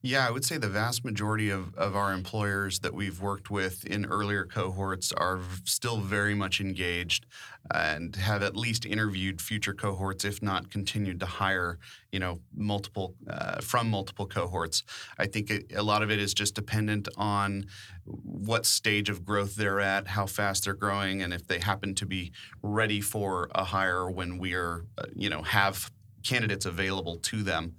Yeah, 0.00 0.28
I 0.28 0.30
would 0.30 0.44
say 0.44 0.58
the 0.58 0.68
vast 0.68 1.04
majority 1.04 1.50
of, 1.50 1.74
of 1.74 1.96
our 1.96 2.12
employers 2.12 2.78
that 2.80 2.94
we've 2.94 3.20
worked 3.20 3.50
with 3.50 3.84
in 3.84 4.06
earlier 4.06 4.44
cohorts 4.44 5.10
are 5.10 5.40
still 5.64 5.96
very 5.96 6.36
much 6.36 6.60
engaged 6.60 7.26
and 7.74 8.14
have 8.14 8.44
at 8.44 8.56
least 8.56 8.86
interviewed 8.86 9.42
future 9.42 9.74
cohorts, 9.74 10.24
if 10.24 10.40
not 10.40 10.70
continued 10.70 11.18
to 11.18 11.26
hire, 11.26 11.80
you 12.12 12.20
know, 12.20 12.38
multiple 12.54 13.16
uh, 13.28 13.60
from 13.60 13.90
multiple 13.90 14.26
cohorts. 14.26 14.84
I 15.18 15.26
think 15.26 15.50
it, 15.50 15.72
a 15.74 15.82
lot 15.82 16.04
of 16.04 16.12
it 16.12 16.20
is 16.20 16.32
just 16.32 16.54
dependent 16.54 17.08
on 17.16 17.66
what 18.04 18.66
stage 18.66 19.10
of 19.10 19.24
growth 19.24 19.56
they're 19.56 19.80
at, 19.80 20.06
how 20.06 20.26
fast 20.26 20.64
they're 20.64 20.74
growing, 20.74 21.22
and 21.22 21.34
if 21.34 21.48
they 21.48 21.58
happen 21.58 21.96
to 21.96 22.06
be 22.06 22.30
ready 22.62 23.00
for 23.00 23.50
a 23.52 23.64
hire 23.64 24.08
when 24.08 24.38
we 24.38 24.54
are, 24.54 24.84
uh, 24.96 25.06
you 25.16 25.28
know, 25.28 25.42
have 25.42 25.90
candidates 26.28 26.66
available 26.66 27.16
to 27.16 27.42
them. 27.42 27.74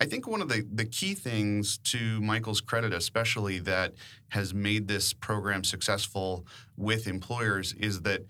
I 0.00 0.06
think 0.06 0.26
one 0.26 0.40
of 0.40 0.48
the, 0.48 0.66
the 0.72 0.86
key 0.86 1.14
things 1.14 1.78
to 1.78 2.20
Michael's 2.20 2.60
credit, 2.60 2.92
especially 2.92 3.58
that 3.60 3.92
has 4.28 4.54
made 4.54 4.88
this 4.88 5.12
program 5.12 5.62
successful 5.62 6.46
with 6.76 7.06
employers, 7.06 7.74
is 7.74 8.00
that 8.02 8.22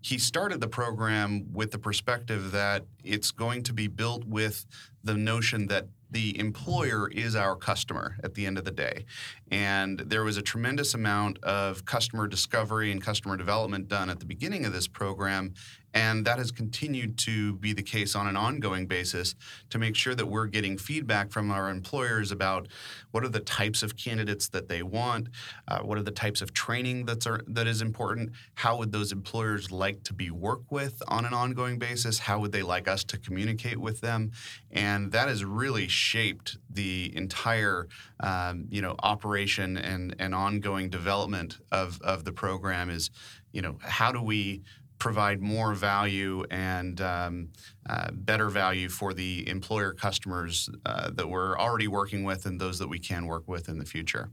he 0.00 0.18
started 0.18 0.60
the 0.60 0.68
program 0.68 1.52
with 1.52 1.72
the 1.72 1.78
perspective 1.78 2.52
that 2.52 2.84
it's 3.02 3.32
going 3.32 3.64
to 3.64 3.72
be 3.72 3.88
built 3.88 4.24
with 4.24 4.64
the 5.02 5.14
notion 5.14 5.66
that 5.66 5.88
the 6.10 6.38
employer 6.38 7.10
is 7.10 7.36
our 7.36 7.54
customer 7.54 8.16
at 8.24 8.34
the 8.34 8.46
end 8.46 8.56
of 8.56 8.64
the 8.64 8.70
day. 8.70 9.04
And 9.50 9.98
there 9.98 10.24
was 10.24 10.36
a 10.36 10.42
tremendous 10.42 10.94
amount 10.94 11.42
of 11.42 11.84
customer 11.84 12.26
discovery 12.26 12.92
and 12.92 13.02
customer 13.02 13.36
development 13.36 13.88
done 13.88 14.08
at 14.08 14.18
the 14.18 14.24
beginning 14.24 14.64
of 14.64 14.72
this 14.72 14.88
program. 14.88 15.52
And 15.94 16.24
that 16.26 16.38
has 16.38 16.50
continued 16.50 17.18
to 17.18 17.54
be 17.56 17.72
the 17.72 17.82
case 17.82 18.14
on 18.14 18.26
an 18.26 18.36
ongoing 18.36 18.86
basis 18.86 19.34
to 19.70 19.78
make 19.78 19.96
sure 19.96 20.14
that 20.14 20.26
we're 20.26 20.46
getting 20.46 20.76
feedback 20.76 21.30
from 21.30 21.50
our 21.50 21.70
employers 21.70 22.30
about 22.30 22.68
what 23.10 23.24
are 23.24 23.28
the 23.28 23.40
types 23.40 23.82
of 23.82 23.96
candidates 23.96 24.48
that 24.48 24.68
they 24.68 24.82
want, 24.82 25.28
uh, 25.66 25.80
what 25.80 25.98
are 25.98 26.02
the 26.02 26.10
types 26.10 26.42
of 26.42 26.52
training 26.52 27.06
that's 27.06 27.26
are, 27.26 27.40
that 27.46 27.66
is 27.66 27.80
important, 27.80 28.32
how 28.54 28.76
would 28.76 28.92
those 28.92 29.12
employers 29.12 29.70
like 29.70 30.02
to 30.04 30.12
be 30.12 30.30
worked 30.30 30.70
with 30.70 31.02
on 31.08 31.24
an 31.24 31.32
ongoing 31.32 31.78
basis, 31.78 32.18
how 32.18 32.38
would 32.38 32.52
they 32.52 32.62
like 32.62 32.88
us 32.88 33.04
to 33.04 33.18
communicate 33.18 33.78
with 33.78 34.00
them, 34.00 34.30
and 34.70 35.12
that 35.12 35.28
has 35.28 35.44
really 35.44 35.88
shaped 35.88 36.58
the 36.70 37.12
entire 37.16 37.88
um, 38.20 38.66
you 38.70 38.82
know 38.82 38.94
operation 39.02 39.76
and 39.76 40.14
and 40.18 40.34
ongoing 40.34 40.88
development 40.88 41.58
of 41.72 42.00
of 42.02 42.24
the 42.24 42.32
program 42.32 42.90
is 42.90 43.10
you 43.52 43.62
know 43.62 43.76
how 43.80 44.12
do 44.12 44.22
we 44.22 44.62
provide 44.98 45.40
more 45.40 45.74
value 45.74 46.44
and 46.50 47.00
um, 47.00 47.48
uh, 47.88 48.08
better 48.12 48.48
value 48.48 48.88
for 48.88 49.14
the 49.14 49.48
employer 49.48 49.92
customers 49.92 50.68
uh, 50.86 51.10
that 51.10 51.28
we're 51.28 51.58
already 51.58 51.88
working 51.88 52.24
with 52.24 52.46
and 52.46 52.60
those 52.60 52.78
that 52.78 52.88
we 52.88 52.98
can 52.98 53.26
work 53.26 53.46
with 53.46 53.68
in 53.68 53.78
the 53.78 53.84
future. 53.84 54.30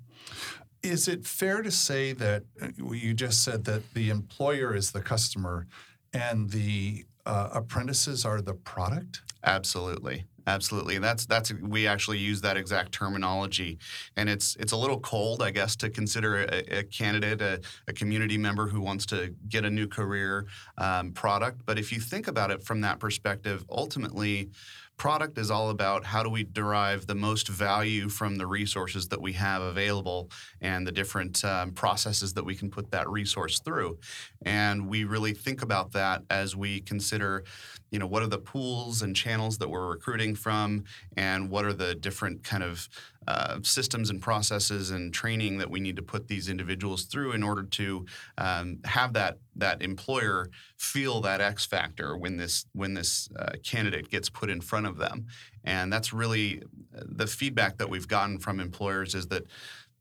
Is 0.82 1.08
it 1.08 1.26
fair 1.26 1.62
to 1.62 1.72
say 1.72 2.14
that 2.14 2.44
uh, 2.62 2.68
you 2.78 3.14
just 3.14 3.44
said 3.44 3.66
that 3.66 3.94
the 3.94 4.10
employer 4.10 4.76
is 4.76 4.92
the 4.92 5.02
customer 5.02 5.68
and 6.14 6.50
the 6.50 7.06
uh, 7.26 7.50
apprentices 7.54 8.26
are 8.26 8.42
the 8.42 8.54
product? 8.54 9.22
Absolutely. 9.44 10.26
Absolutely, 10.48 10.96
and 10.96 11.04
that's 11.04 11.26
that's 11.26 11.52
we 11.54 11.88
actually 11.88 12.20
use 12.20 12.42
that 12.42 12.56
exact 12.56 12.92
terminology, 12.92 13.80
and 14.16 14.30
it's 14.30 14.56
it's 14.58 14.74
a 14.74 14.78
little 14.78 15.00
cold, 15.00 15.42
I 15.42 15.50
guess, 15.50 15.76
to 15.78 15.90
consider 15.90 16.44
a, 16.44 16.80
a 16.80 16.84
candidate, 16.84 17.42
a, 17.42 17.62
a, 17.88 17.94
community 17.94 18.38
member 18.38 18.68
who 18.68 18.80
wants 18.80 19.08
to 19.08 19.34
get 19.50 19.66
a 19.66 19.70
new 19.72 19.88
career 19.88 20.46
um, 20.78 21.14
product. 21.14 21.66
But 21.66 21.80
if 21.80 21.92
you 21.92 22.00
think 22.00 22.28
about 22.28 22.52
it 22.52 22.64
from 22.64 22.82
that 22.82 23.00
perspective, 23.00 23.66
ultimately, 23.70 24.52
product 24.98 25.38
is 25.38 25.52
all 25.52 25.70
about 25.70 26.06
how 26.06 26.24
do 26.24 26.30
we 26.30 26.44
derive 26.44 27.08
the 27.08 27.16
most 27.16 27.48
value 27.48 28.10
from 28.10 28.38
the 28.38 28.48
resources 28.48 29.08
that 29.10 29.22
we 29.22 29.34
have 29.34 29.62
available 29.62 30.30
and 30.62 30.88
the 30.88 30.92
different 30.92 31.44
um, 31.44 31.72
processes 31.72 32.34
that 32.34 32.46
we 32.46 32.56
can 32.56 32.70
put 32.70 32.92
that 32.92 33.10
resource 33.10 33.60
through. 33.60 33.98
And 34.46 34.88
we 34.88 35.04
really 35.04 35.34
think 35.34 35.62
about 35.62 35.92
that 35.94 36.24
as 36.30 36.56
we 36.56 36.82
consider 36.82 37.44
you 37.92 38.00
know 38.00 38.08
what 38.08 38.22
are 38.22 38.28
the 38.28 38.38
pools 38.38 39.04
and 39.04 39.16
channels 39.16 39.58
that 39.58 39.70
we're 39.70 39.88
recruiting 39.88 40.36
from 40.36 40.84
and 41.16 41.50
what 41.50 41.64
are 41.64 41.72
the 41.72 41.96
different 41.96 42.44
kind 42.44 42.62
of 42.62 42.90
uh, 43.28 43.60
systems 43.64 44.10
and 44.10 44.22
processes 44.22 44.92
and 44.92 45.14
training 45.14 45.58
that 45.58 45.70
we 45.70 45.80
need 45.80 45.96
to 45.96 46.02
put 46.02 46.28
these 46.28 46.50
individuals 46.50 47.04
through 47.04 47.32
in 47.32 47.44
order 47.44 47.64
to 47.64 48.06
um, 48.38 48.80
have 48.86 49.14
that 49.14 49.38
that 49.56 49.82
employer 49.82 50.50
feel 50.78 51.22
that 51.22 51.42
X 51.42 51.66
factor 51.66 52.18
when 52.18 52.38
this 52.38 52.66
when 52.74 52.94
this 52.94 53.30
uh, 53.38 53.54
candidate 53.64 54.10
gets 54.10 54.30
put 54.30 54.50
in 54.50 54.62
front 54.62 54.86
of 54.86 54.98
them, 54.98 55.26
and 55.64 55.92
that's 55.92 56.14
really 56.14 56.62
uh, 56.96 57.02
the 57.06 57.28
feedback 57.28 57.78
that 57.78 57.90
we've 57.90 58.08
gotten 58.08 58.40
from 58.40 58.60
employers 58.60 59.16
is 59.16 59.28
that 59.28 59.44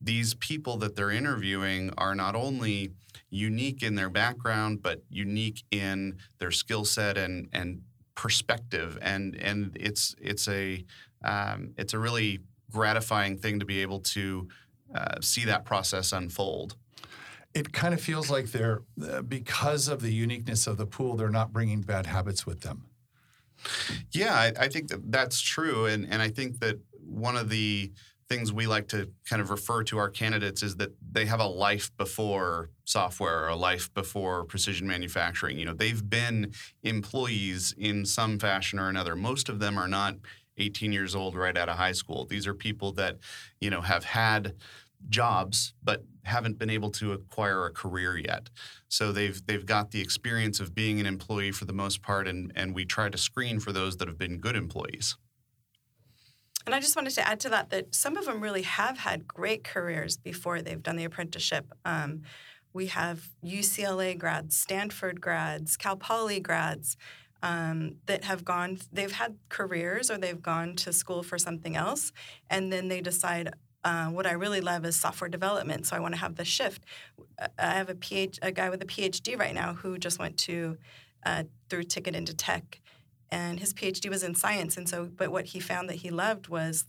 these 0.01 0.35
people 0.35 0.77
that 0.77 0.97
they're 0.97 1.11
interviewing 1.11 1.91
are 1.97 2.15
not 2.15 2.35
only 2.35 2.93
unique 3.31 3.83
in 3.83 3.95
their 3.95 4.11
background 4.11 4.83
but 4.83 5.03
unique 5.09 5.65
in 5.71 6.17
their 6.39 6.51
skill 6.51 6.85
set 6.85 7.17
and 7.17 7.49
and 7.53 7.81
perspective. 8.15 8.99
And 9.03 9.35
and 9.37 9.77
it's 9.79 10.15
it's 10.21 10.49
a 10.49 10.85
um, 11.25 11.73
it's 11.77 11.95
a 11.95 11.99
really 11.99 12.41
gratifying 12.75 13.39
thing 13.39 13.61
to 13.61 13.65
be 13.65 13.81
able 13.83 14.01
to 14.01 14.49
uh, 14.95 15.21
see 15.21 15.45
that 15.45 15.65
process 15.65 16.13
unfold. 16.13 16.77
It 17.55 17.73
kind 17.73 17.95
of 17.95 18.01
feels 18.01 18.29
like 18.31 18.47
they're, 18.47 18.83
uh, 19.09 19.23
because 19.23 19.89
of 19.89 20.03
the 20.03 20.13
uniqueness 20.13 20.67
of 20.67 20.77
the 20.77 20.87
pool, 20.87 21.17
they're 21.17 21.39
not 21.41 21.53
bringing 21.53 21.83
bad 21.83 22.07
habits 22.07 22.45
with 22.45 22.61
them. 22.63 22.79
Yeah, 24.11 24.35
I, 24.35 24.53
I 24.65 24.69
think 24.69 24.89
that 24.89 25.13
that's 25.13 25.41
true. 25.41 25.87
And, 25.87 26.05
and 26.11 26.21
I 26.21 26.31
think 26.31 26.59
that 26.59 26.81
one 27.01 27.37
of 27.37 27.49
the 27.49 27.93
things 28.29 28.53
we 28.53 28.67
like 28.67 28.89
to 28.89 29.09
kind 29.29 29.41
of 29.43 29.51
refer 29.51 29.85
to 29.85 29.99
our 29.99 30.09
candidates 30.09 30.63
is 30.63 30.77
that 30.77 30.91
they 31.13 31.27
have 31.27 31.41
a 31.41 31.47
life 31.47 31.91
before 31.97 32.71
software 32.85 33.45
or 33.45 33.49
a 33.49 33.57
life 33.57 33.93
before 33.95 34.45
precision 34.45 34.87
manufacturing. 34.89 35.59
You 35.59 35.67
know, 35.67 35.75
they've 35.75 36.09
been 36.09 36.53
employees 36.83 37.75
in 37.79 38.05
some 38.05 38.39
fashion 38.39 38.79
or 38.79 38.89
another. 38.89 39.15
Most 39.15 39.49
of 39.49 39.59
them 39.59 39.79
are 39.79 39.89
not 39.89 40.17
18 40.59 40.93
years 40.93 41.15
old 41.15 41.35
right 41.35 41.57
out 41.57 41.69
of 41.69 41.77
high 41.77 41.93
school. 41.93 42.27
These 42.27 42.47
are 42.47 42.55
people 42.55 42.93
that, 42.93 43.19
you 43.61 43.71
know, 43.71 43.81
have 43.81 44.05
had 44.05 44.55
jobs 45.09 45.75
but 45.83 46.05
haven't 46.23 46.59
been 46.59 46.71
able 46.71 46.91
to 46.91 47.13
acquire 47.13 47.67
a 47.67 47.71
career 47.71 48.17
yet. 48.17 48.49
So 48.89 49.13
they've 49.13 49.45
they've 49.47 49.67
got 49.67 49.91
the 49.91 50.01
experience 50.01 50.61
of 50.61 50.75
being 50.75 50.99
an 51.01 51.07
employee 51.07 51.53
for 51.53 51.67
the 51.67 51.73
most 51.73 52.03
part 52.03 52.27
and 52.27 52.53
and 52.55 52.75
we 52.75 52.85
try 52.85 53.09
to 53.09 53.19
screen 53.19 53.61
for 53.61 53.73
those 53.73 53.99
that 53.99 54.09
have 54.09 54.19
been 54.19 54.39
good 54.39 54.57
employees. 54.57 55.17
And 56.67 56.75
I 56.75 56.81
just 56.81 56.97
wanted 56.97 57.13
to 57.15 57.29
add 57.29 57.41
to 57.41 57.51
that 57.51 57.71
that 57.71 57.95
some 57.95 58.17
of 58.17 58.25
them 58.25 58.41
really 58.41 58.63
have 58.63 58.99
had 58.99 59.29
great 59.29 59.65
careers 59.65 60.17
before 60.17 60.63
they've 60.63 60.83
done 60.83 60.97
the 60.97 61.05
apprenticeship. 61.05 61.67
Um, 61.85 62.23
we 62.73 62.87
have 62.87 63.29
UCLA 63.45 64.19
grads, 64.19 64.57
Stanford 64.57 65.21
grads, 65.21 65.77
Cal 65.77 65.97
Poly 65.97 66.41
grads 66.41 66.97
um, 67.45 67.97
that 68.07 68.25
have 68.25 68.43
gone, 68.43 68.79
they've 68.91 69.13
had 69.13 69.37
careers 69.51 70.11
or 70.11 70.17
they've 70.17 70.41
gone 70.41 70.75
to 70.77 70.95
school 70.95 71.23
for 71.23 71.39
something 71.39 71.77
else, 71.77 72.11
and 72.49 72.73
then 72.73 72.89
they 72.89 73.03
decide, 73.03 73.53
uh, 73.85 74.07
what 74.07 74.27
I 74.27 74.33
really 74.33 74.63
love 74.63 74.87
is 74.87 74.97
software 74.97 75.29
development, 75.29 75.87
so 75.87 75.95
I 75.95 76.01
want 76.01 76.15
to 76.15 76.21
have 76.21 76.37
the 76.37 76.45
shift. 76.47 76.83
I 77.59 77.75
have 77.75 77.91
a 77.91 77.95
PhD, 77.95 78.39
a 78.41 78.51
guy 78.51 78.71
with 78.71 78.83
a 78.83 78.87
PhD 78.87 79.39
right 79.39 79.55
now 79.55 79.75
who 79.75 79.99
just 79.99 80.19
went 80.19 80.39
to 80.39 80.79
uh, 81.27 81.45
through 81.69 81.85
Ticket 81.85 82.17
into 82.17 82.35
Tech, 82.35 82.81
and 83.31 83.61
his 83.61 83.75
PhD 83.75 84.09
was 84.09 84.23
in 84.23 84.35
science, 84.35 84.79
and 84.79 84.89
so 84.89 85.11
but 85.15 85.31
what 85.31 85.45
he 85.45 85.61
found 85.61 85.91
that 85.91 85.97
he 85.97 86.09
loved 86.09 86.49
was, 86.49 86.87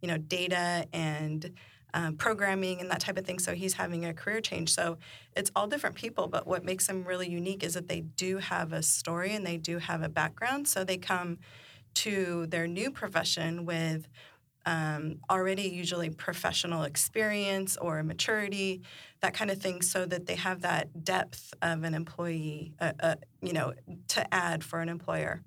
you 0.00 0.08
know, 0.08 0.18
data 0.18 0.88
and 0.92 1.52
um, 1.94 2.16
programming 2.16 2.80
and 2.80 2.90
that 2.90 3.00
type 3.00 3.18
of 3.18 3.24
thing. 3.24 3.38
So 3.38 3.54
he's 3.54 3.74
having 3.74 4.04
a 4.04 4.14
career 4.14 4.40
change. 4.40 4.74
So 4.74 4.98
it's 5.36 5.50
all 5.54 5.66
different 5.66 5.96
people, 5.96 6.26
but 6.26 6.46
what 6.46 6.64
makes 6.64 6.86
them 6.86 7.04
really 7.04 7.28
unique 7.28 7.62
is 7.62 7.74
that 7.74 7.88
they 7.88 8.00
do 8.00 8.38
have 8.38 8.72
a 8.72 8.82
story 8.82 9.34
and 9.34 9.46
they 9.46 9.56
do 9.56 9.78
have 9.78 10.02
a 10.02 10.08
background. 10.08 10.68
So 10.68 10.84
they 10.84 10.96
come 10.96 11.38
to 11.94 12.46
their 12.46 12.66
new 12.66 12.90
profession 12.90 13.66
with 13.66 14.08
um, 14.64 15.18
already 15.28 15.62
usually 15.62 16.10
professional 16.10 16.84
experience 16.84 17.76
or 17.76 18.02
maturity, 18.02 18.82
that 19.20 19.34
kind 19.34 19.50
of 19.50 19.58
thing, 19.58 19.82
so 19.82 20.06
that 20.06 20.26
they 20.26 20.36
have 20.36 20.62
that 20.62 21.04
depth 21.04 21.52
of 21.62 21.82
an 21.82 21.94
employee, 21.94 22.72
uh, 22.80 22.92
uh, 23.00 23.14
you 23.40 23.52
know, 23.52 23.72
to 24.08 24.34
add 24.34 24.62
for 24.62 24.80
an 24.80 24.88
employer. 24.88 25.42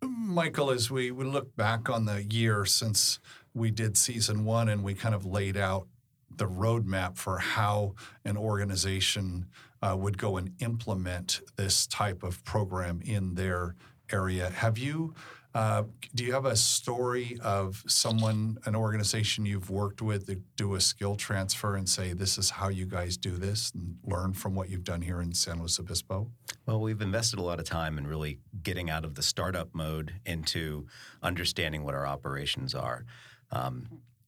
Michael, 0.00 0.70
as 0.70 0.90
we, 0.90 1.10
we 1.10 1.24
look 1.24 1.56
back 1.56 1.90
on 1.90 2.04
the 2.04 2.22
year 2.22 2.64
since 2.64 3.18
we 3.56 3.70
did 3.70 3.96
season 3.96 4.44
one 4.44 4.68
and 4.68 4.84
we 4.84 4.94
kind 4.94 5.14
of 5.14 5.24
laid 5.24 5.56
out 5.56 5.88
the 6.36 6.46
roadmap 6.46 7.16
for 7.16 7.38
how 7.38 7.94
an 8.24 8.36
organization 8.36 9.46
uh, 9.80 9.96
would 9.98 10.18
go 10.18 10.36
and 10.36 10.52
implement 10.60 11.40
this 11.56 11.86
type 11.86 12.22
of 12.22 12.44
program 12.44 13.00
in 13.02 13.34
their 13.34 13.74
area. 14.12 14.50
Have 14.50 14.76
you 14.76 15.14
uh, 15.56 15.84
do 16.14 16.22
you 16.22 16.34
have 16.34 16.44
a 16.44 16.54
story 16.54 17.38
of 17.42 17.82
someone, 17.86 18.58
an 18.66 18.76
organization 18.76 19.46
you've 19.46 19.70
worked 19.70 20.02
with 20.02 20.26
that 20.26 20.38
do 20.54 20.74
a 20.74 20.80
skill 20.82 21.16
transfer 21.16 21.76
and 21.76 21.88
say, 21.88 22.12
this 22.12 22.36
is 22.36 22.50
how 22.50 22.68
you 22.68 22.84
guys 22.84 23.16
do 23.16 23.30
this 23.30 23.72
and 23.74 23.96
learn 24.04 24.34
from 24.34 24.54
what 24.54 24.68
you've 24.68 24.84
done 24.84 25.00
here 25.00 25.22
in 25.22 25.32
San 25.32 25.58
Luis 25.58 25.80
Obispo? 25.80 26.30
Well, 26.66 26.82
we've 26.82 27.00
invested 27.00 27.38
a 27.38 27.42
lot 27.42 27.58
of 27.58 27.64
time 27.64 27.96
in 27.96 28.06
really 28.06 28.38
getting 28.62 28.90
out 28.90 29.06
of 29.06 29.14
the 29.14 29.22
startup 29.22 29.74
mode 29.74 30.12
into 30.26 30.88
understanding 31.22 31.84
what 31.84 31.94
our 31.94 32.06
operations 32.06 32.74
are. 32.74 33.06
Um, 33.50 33.86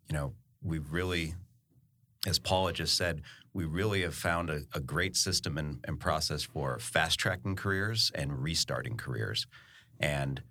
you 0.09 0.15
know, 0.15 0.33
we've 0.63 0.91
really, 0.91 1.35
as 2.27 2.39
Paula 2.39 2.73
just 2.73 2.97
said, 2.97 3.23
we 3.53 3.65
really 3.65 4.03
have 4.03 4.15
found 4.15 4.51
a, 4.51 4.63
a 4.75 4.81
great 4.81 5.17
system 5.17 5.59
and, 5.59 5.79
and 5.87 5.99
process 5.99 6.43
for 6.43 6.79
fast 6.79 7.19
tracking 7.19 7.57
careers 7.57 8.13
and 8.15 8.43
restarting 8.43 8.97
careers. 8.97 9.47
And 10.01 10.43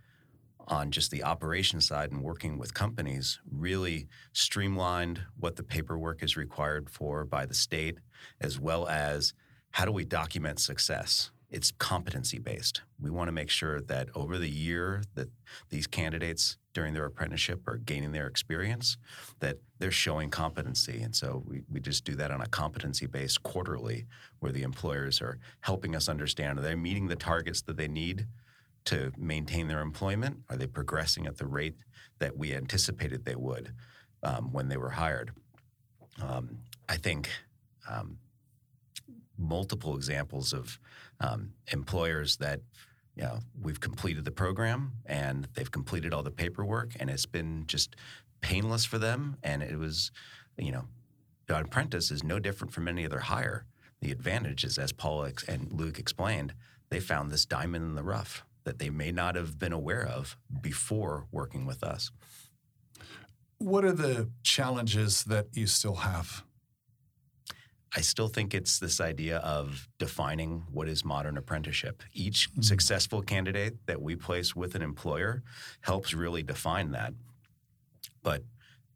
on 0.67 0.91
just 0.91 1.11
the 1.11 1.23
operation 1.23 1.79
side 1.79 2.11
and 2.11 2.21
working 2.21 2.57
with 2.57 2.73
companies 2.73 3.39
really 3.49 4.07
streamlined 4.33 5.21
what 5.39 5.55
the 5.55 5.63
paperwork 5.63 6.21
is 6.21 6.35
required 6.35 6.89
for 6.89 7.23
by 7.23 7.45
the 7.45 7.53
state, 7.53 7.99
as 8.41 8.59
well 8.59 8.87
as 8.87 9.33
how 9.71 9.85
do 9.85 9.91
we 9.91 10.03
document 10.03 10.59
success? 10.59 11.31
It's 11.49 11.71
competency 11.71 12.39
based. 12.39 12.81
We 12.99 13.09
want 13.09 13.29
to 13.29 13.31
make 13.31 13.49
sure 13.49 13.79
that 13.81 14.09
over 14.13 14.37
the 14.37 14.49
year 14.49 15.03
that 15.15 15.29
these 15.69 15.87
candidates 15.87 16.57
during 16.77 16.93
their 16.93 17.05
apprenticeship 17.05 17.67
or 17.67 17.77
gaining 17.77 18.11
their 18.11 18.27
experience, 18.27 18.97
that 19.39 19.57
they're 19.79 19.89
showing 19.89 20.29
competency. 20.29 21.01
And 21.01 21.15
so 21.15 21.41
we, 21.43 21.63
we 21.73 21.79
just 21.79 22.03
do 22.03 22.15
that 22.17 22.29
on 22.29 22.39
a 22.39 22.45
competency 22.45 23.07
based 23.07 23.41
quarterly 23.41 24.05
where 24.41 24.51
the 24.51 24.61
employers 24.61 25.19
are 25.19 25.39
helping 25.61 25.95
us 25.95 26.07
understand 26.07 26.59
are 26.59 26.61
they 26.61 26.75
meeting 26.75 27.07
the 27.07 27.15
targets 27.15 27.63
that 27.63 27.77
they 27.77 27.87
need 27.87 28.27
to 28.85 29.11
maintain 29.17 29.67
their 29.67 29.81
employment? 29.81 30.37
Are 30.51 30.55
they 30.55 30.67
progressing 30.67 31.25
at 31.25 31.37
the 31.37 31.47
rate 31.47 31.77
that 32.19 32.37
we 32.37 32.53
anticipated 32.53 33.25
they 33.25 33.35
would 33.35 33.73
um, 34.21 34.51
when 34.51 34.67
they 34.67 34.77
were 34.77 34.91
hired? 34.91 35.31
Um, 36.21 36.59
I 36.87 36.97
think 36.97 37.27
um, 37.89 38.19
multiple 39.35 39.95
examples 39.95 40.53
of 40.53 40.77
um, 41.21 41.53
employers 41.71 42.37
that 42.37 42.59
you 43.17 43.23
know, 43.23 43.39
we've 43.59 43.79
completed 43.79 44.25
the 44.25 44.31
program 44.31 44.91
and 45.05 45.47
they've 45.55 45.71
completed 45.71 46.13
all 46.13 46.21
the 46.21 46.31
paperwork 46.31 46.91
and 46.99 47.09
it's 47.09 47.25
been 47.25 47.63
just 47.65 47.95
painless 48.41 48.85
for 48.85 48.99
them. 48.99 49.37
And 49.43 49.63
it 49.63 49.77
was, 49.77 50.11
you 50.57 50.71
know, 50.71 50.85
an 51.49 51.65
apprentice 51.65 52.11
is 52.11 52.23
no 52.23 52.39
different 52.39 52.73
from 52.73 52.87
any 52.87 53.05
other 53.05 53.19
hire. 53.19 53.65
The 54.01 54.11
advantage 54.11 54.63
is, 54.63 54.77
as 54.77 54.91
Paul 54.91 55.27
and 55.47 55.71
Luke 55.71 55.97
explained, 55.97 56.53
they 56.89 56.99
found 56.99 57.31
this 57.31 57.45
diamond 57.45 57.85
in 57.85 57.95
the 57.95 58.03
rough 58.03 58.45
that 58.63 58.77
they 58.77 58.91
may 58.91 59.11
not 59.11 59.35
have 59.35 59.57
been 59.57 59.73
aware 59.73 60.05
of 60.05 60.37
before 60.61 61.25
working 61.31 61.65
with 61.65 61.83
us. 61.83 62.11
What 63.57 63.83
are 63.83 63.93
the 63.93 64.29
challenges 64.43 65.23
that 65.23 65.47
you 65.53 65.65
still 65.65 65.95
have? 65.95 66.43
I 67.95 68.01
still 68.01 68.27
think 68.27 68.53
it's 68.53 68.79
this 68.79 68.99
idea 68.99 69.37
of 69.37 69.87
defining 69.97 70.63
what 70.71 70.87
is 70.87 71.05
modern 71.05 71.37
apprenticeship. 71.37 72.03
Each 72.13 72.49
mm-hmm. 72.51 72.61
successful 72.61 73.21
candidate 73.21 73.85
that 73.85 74.01
we 74.01 74.15
place 74.15 74.55
with 74.55 74.75
an 74.75 74.81
employer 74.81 75.43
helps 75.81 76.13
really 76.13 76.43
define 76.43 76.91
that. 76.91 77.13
But 78.23 78.43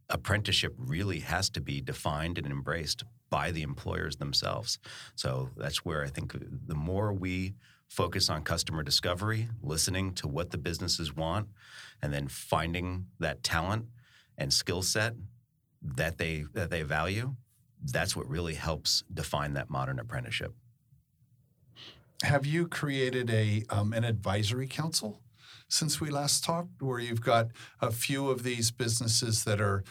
apprenticeship 0.10 0.74
really 0.78 1.20
has 1.20 1.50
to 1.52 1.62
be 1.62 1.82
defined 1.82 2.38
and 2.38 2.48
embraced 2.48 3.04
by 3.30 3.52
the 3.52 3.62
employers 3.62 4.18
themselves. 4.18 4.78
So 5.16 5.50
that's 5.56 5.86
where 5.86 6.04
I 6.04 6.10
think 6.10 6.36
the 6.68 6.76
more 6.76 7.14
we 7.14 7.54
focus 7.88 8.30
on 8.30 8.44
customer 8.44 8.84
discovery, 8.84 9.50
listening 9.62 10.14
to 10.16 10.28
what 10.28 10.52
the 10.52 10.58
businesses 10.58 11.16
want, 11.16 11.48
and 12.02 12.14
then 12.14 12.28
finding 12.28 13.08
that 13.20 13.44
talent 13.44 13.86
and 14.38 14.52
skill 14.54 14.82
set 14.82 15.14
that 15.82 16.18
they 16.18 16.46
that 16.54 16.70
they 16.70 16.84
value. 16.84 17.36
That's 17.84 18.16
what 18.16 18.28
really 18.30 18.56
helps 18.56 19.04
define 19.14 19.54
that 19.54 19.70
modern 19.70 20.00
apprenticeship. 20.00 20.54
Have 22.24 22.46
you 22.46 22.68
created 22.68 23.30
a 23.32 23.64
um, 23.70 23.94
an 23.94 24.04
advisory 24.04 24.68
council 24.68 25.22
since 25.68 26.02
we 26.02 26.10
last 26.10 26.44
talked, 26.44 26.82
where 26.82 27.00
you've 27.00 27.22
got 27.22 27.48
a 27.80 27.92
few 27.92 28.30
of 28.30 28.44
these 28.44 28.72
businesses 28.72 29.46
that 29.46 29.62
are 29.62 29.84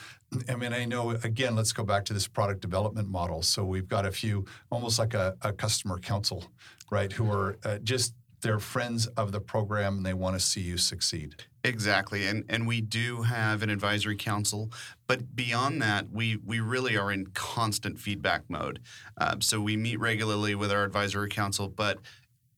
I 0.48 0.54
mean, 0.54 0.72
I 0.72 0.84
know, 0.84 1.10
again, 1.10 1.56
let's 1.56 1.72
go 1.72 1.82
back 1.82 2.04
to 2.04 2.12
this 2.12 2.28
product 2.28 2.60
development 2.60 3.08
model. 3.08 3.42
So 3.42 3.64
we've 3.64 3.88
got 3.88 4.06
a 4.06 4.12
few, 4.12 4.44
almost 4.70 4.98
like 4.98 5.14
a, 5.14 5.36
a 5.42 5.52
customer 5.52 5.98
council, 5.98 6.44
right, 6.90 7.10
who 7.10 7.30
are 7.30 7.58
uh, 7.64 7.78
just 7.78 8.14
they're 8.40 8.58
friends 8.58 9.06
of 9.08 9.32
the 9.32 9.40
program 9.40 9.98
and 9.98 10.06
they 10.06 10.14
want 10.14 10.36
to 10.36 10.40
see 10.40 10.60
you 10.60 10.78
succeed. 10.78 11.44
Exactly, 11.62 12.26
and 12.26 12.44
and 12.48 12.66
we 12.66 12.80
do 12.80 13.22
have 13.22 13.62
an 13.62 13.68
advisory 13.68 14.16
council, 14.16 14.70
but 15.06 15.36
beyond 15.36 15.82
that, 15.82 16.10
we 16.10 16.36
we 16.36 16.58
really 16.60 16.96
are 16.96 17.12
in 17.12 17.26
constant 17.28 17.98
feedback 17.98 18.44
mode. 18.48 18.80
Uh, 19.18 19.36
so 19.40 19.60
we 19.60 19.76
meet 19.76 20.00
regularly 20.00 20.54
with 20.54 20.72
our 20.72 20.84
advisory 20.84 21.28
council, 21.28 21.68
but 21.68 21.98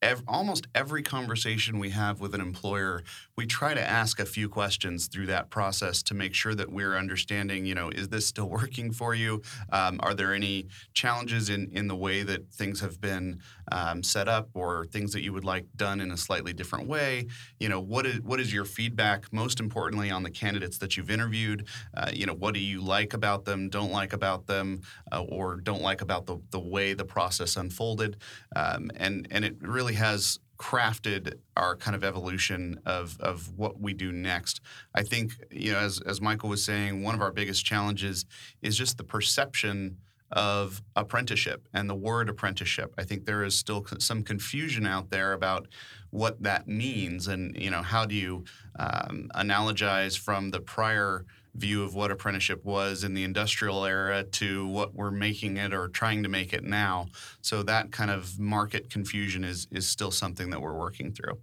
ev- 0.02 0.22
almost 0.26 0.66
every 0.74 1.02
conversation 1.02 1.78
we 1.78 1.90
have 1.90 2.20
with 2.20 2.34
an 2.34 2.40
employer, 2.40 3.02
we 3.36 3.46
try 3.46 3.72
to 3.72 3.80
ask 3.80 4.20
a 4.20 4.26
few 4.26 4.48
questions 4.48 5.06
through 5.06 5.26
that 5.26 5.48
process 5.48 6.02
to 6.02 6.14
make 6.14 6.34
sure 6.34 6.54
that 6.54 6.70
we're 6.70 6.96
understanding, 6.96 7.64
you 7.64 7.74
know, 7.74 7.88
is 7.88 8.08
this 8.08 8.26
still 8.26 8.48
working 8.60 8.92
for 8.92 9.14
you? 9.14 9.42
Um, 9.72 10.00
are 10.02 10.14
there 10.14 10.34
any 10.34 10.66
challenges 10.92 11.48
in, 11.48 11.70
in 11.72 11.88
the 11.88 11.96
way 11.96 12.22
that 12.22 12.52
things 12.52 12.80
have 12.80 13.00
been 13.00 13.40
um, 13.70 14.02
set 14.02 14.28
up 14.28 14.50
or 14.54 14.86
things 14.86 15.12
that 15.12 15.22
you 15.22 15.32
would 15.32 15.44
like 15.44 15.66
done 15.76 16.00
in 16.00 16.10
a 16.10 16.16
slightly 16.16 16.52
different 16.52 16.88
way? 16.88 17.26
You 17.60 17.68
know, 17.68 17.80
what 17.80 18.04
is, 18.06 18.20
what 18.20 18.40
is 18.40 18.52
your 18.52 18.64
feedback, 18.64 19.32
most 19.32 19.60
importantly, 19.60 20.10
on 20.10 20.22
the 20.22 20.30
candidates 20.30 20.78
that 20.78 20.96
you've 20.96 21.10
interviewed? 21.10 21.66
Uh, 21.96 22.10
you 22.12 22.26
know, 22.26 22.34
what 22.34 22.54
do 22.54 22.60
you 22.60 22.82
like 22.82 23.14
about 23.14 23.44
them, 23.44 23.68
don't 23.68 23.92
like 23.92 24.12
about 24.12 24.46
them, 24.46 24.82
uh, 25.12 25.22
or 25.22 25.56
don't 25.56 25.82
like 25.82 26.02
about 26.02 26.26
the, 26.26 26.38
the 26.50 26.60
way 26.60 26.92
the 26.92 27.04
process 27.04 27.56
unfolded? 27.56 28.16
Um, 28.56 28.90
and, 28.96 29.28
and 29.30 29.44
it 29.44 29.56
really 29.60 29.91
really 29.92 29.98
has 29.98 30.38
crafted 30.58 31.34
our 31.56 31.76
kind 31.76 31.96
of 31.96 32.04
evolution 32.04 32.80
of, 32.86 33.18
of 33.20 33.52
what 33.58 33.80
we 33.80 33.92
do 33.92 34.12
next. 34.12 34.60
I 34.94 35.02
think, 35.02 35.32
you 35.50 35.72
know, 35.72 35.78
as, 35.78 36.00
as 36.06 36.20
Michael 36.20 36.50
was 36.50 36.64
saying, 36.64 37.02
one 37.02 37.14
of 37.14 37.20
our 37.20 37.32
biggest 37.32 37.64
challenges 37.64 38.24
is 38.62 38.76
just 38.76 38.96
the 38.96 39.04
perception 39.04 39.96
of 40.30 40.80
apprenticeship 40.96 41.68
and 41.74 41.90
the 41.90 41.94
word 41.94 42.28
apprenticeship. 42.28 42.94
I 42.96 43.04
think 43.04 43.26
there 43.26 43.44
is 43.44 43.58
still 43.58 43.84
some 43.98 44.22
confusion 44.22 44.86
out 44.86 45.10
there 45.10 45.32
about 45.32 45.66
what 46.10 46.42
that 46.42 46.68
means 46.68 47.28
and, 47.28 47.56
you 47.56 47.70
know, 47.70 47.82
how 47.82 48.06
do 48.06 48.14
you 48.14 48.44
um, 48.78 49.28
analogize 49.34 50.18
from 50.18 50.50
the 50.50 50.60
prior– 50.60 51.24
view 51.54 51.82
of 51.84 51.94
what 51.94 52.10
apprenticeship 52.10 52.64
was 52.64 53.04
in 53.04 53.14
the 53.14 53.24
industrial 53.24 53.84
era 53.84 54.24
to 54.24 54.66
what 54.66 54.94
we're 54.94 55.10
making 55.10 55.56
it 55.56 55.74
or 55.74 55.88
trying 55.88 56.22
to 56.22 56.28
make 56.28 56.52
it 56.52 56.64
now. 56.64 57.06
So 57.40 57.62
that 57.64 57.92
kind 57.92 58.10
of 58.10 58.38
market 58.38 58.90
confusion 58.90 59.44
is 59.44 59.66
is 59.70 59.88
still 59.88 60.10
something 60.10 60.50
that 60.50 60.60
we're 60.60 60.76
working 60.76 61.12
through. 61.12 61.38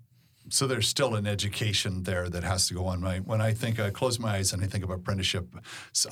So 0.51 0.65
there's 0.65 0.87
still 0.87 1.15
an 1.15 1.27
education 1.27 2.03
there 2.03 2.27
that 2.29 2.43
has 2.43 2.67
to 2.67 2.73
go 2.73 2.85
on. 2.85 3.01
When 3.01 3.39
I 3.39 3.53
think, 3.53 3.79
I 3.79 3.91
close 3.91 4.19
my 4.19 4.37
eyes 4.37 4.51
and 4.51 4.63
I 4.63 4.67
think 4.67 4.83
of 4.83 4.89
apprenticeship. 4.89 5.47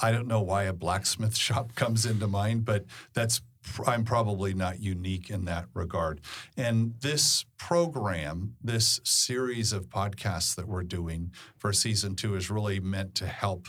I 0.01 0.11
don't 0.11 0.27
know 0.27 0.41
why 0.41 0.63
a 0.63 0.73
blacksmith 0.73 1.35
shop 1.47 1.73
comes 1.75 2.05
into 2.05 2.27
mind, 2.27 2.65
but 2.65 2.85
that's 3.13 3.41
I'm 3.85 4.03
probably 4.03 4.53
not 4.53 4.79
unique 4.79 5.29
in 5.29 5.45
that 5.45 5.65
regard. 5.73 6.21
And 6.55 6.93
this 7.01 7.45
program, 7.57 8.55
this 8.63 8.99
series 9.03 9.73
of 9.73 9.89
podcasts 9.89 10.55
that 10.55 10.67
we're 10.67 10.83
doing 10.83 11.31
for 11.57 11.73
season 11.73 12.15
two, 12.15 12.35
is 12.35 12.49
really 12.49 12.79
meant 12.79 13.15
to 13.15 13.27
help 13.27 13.67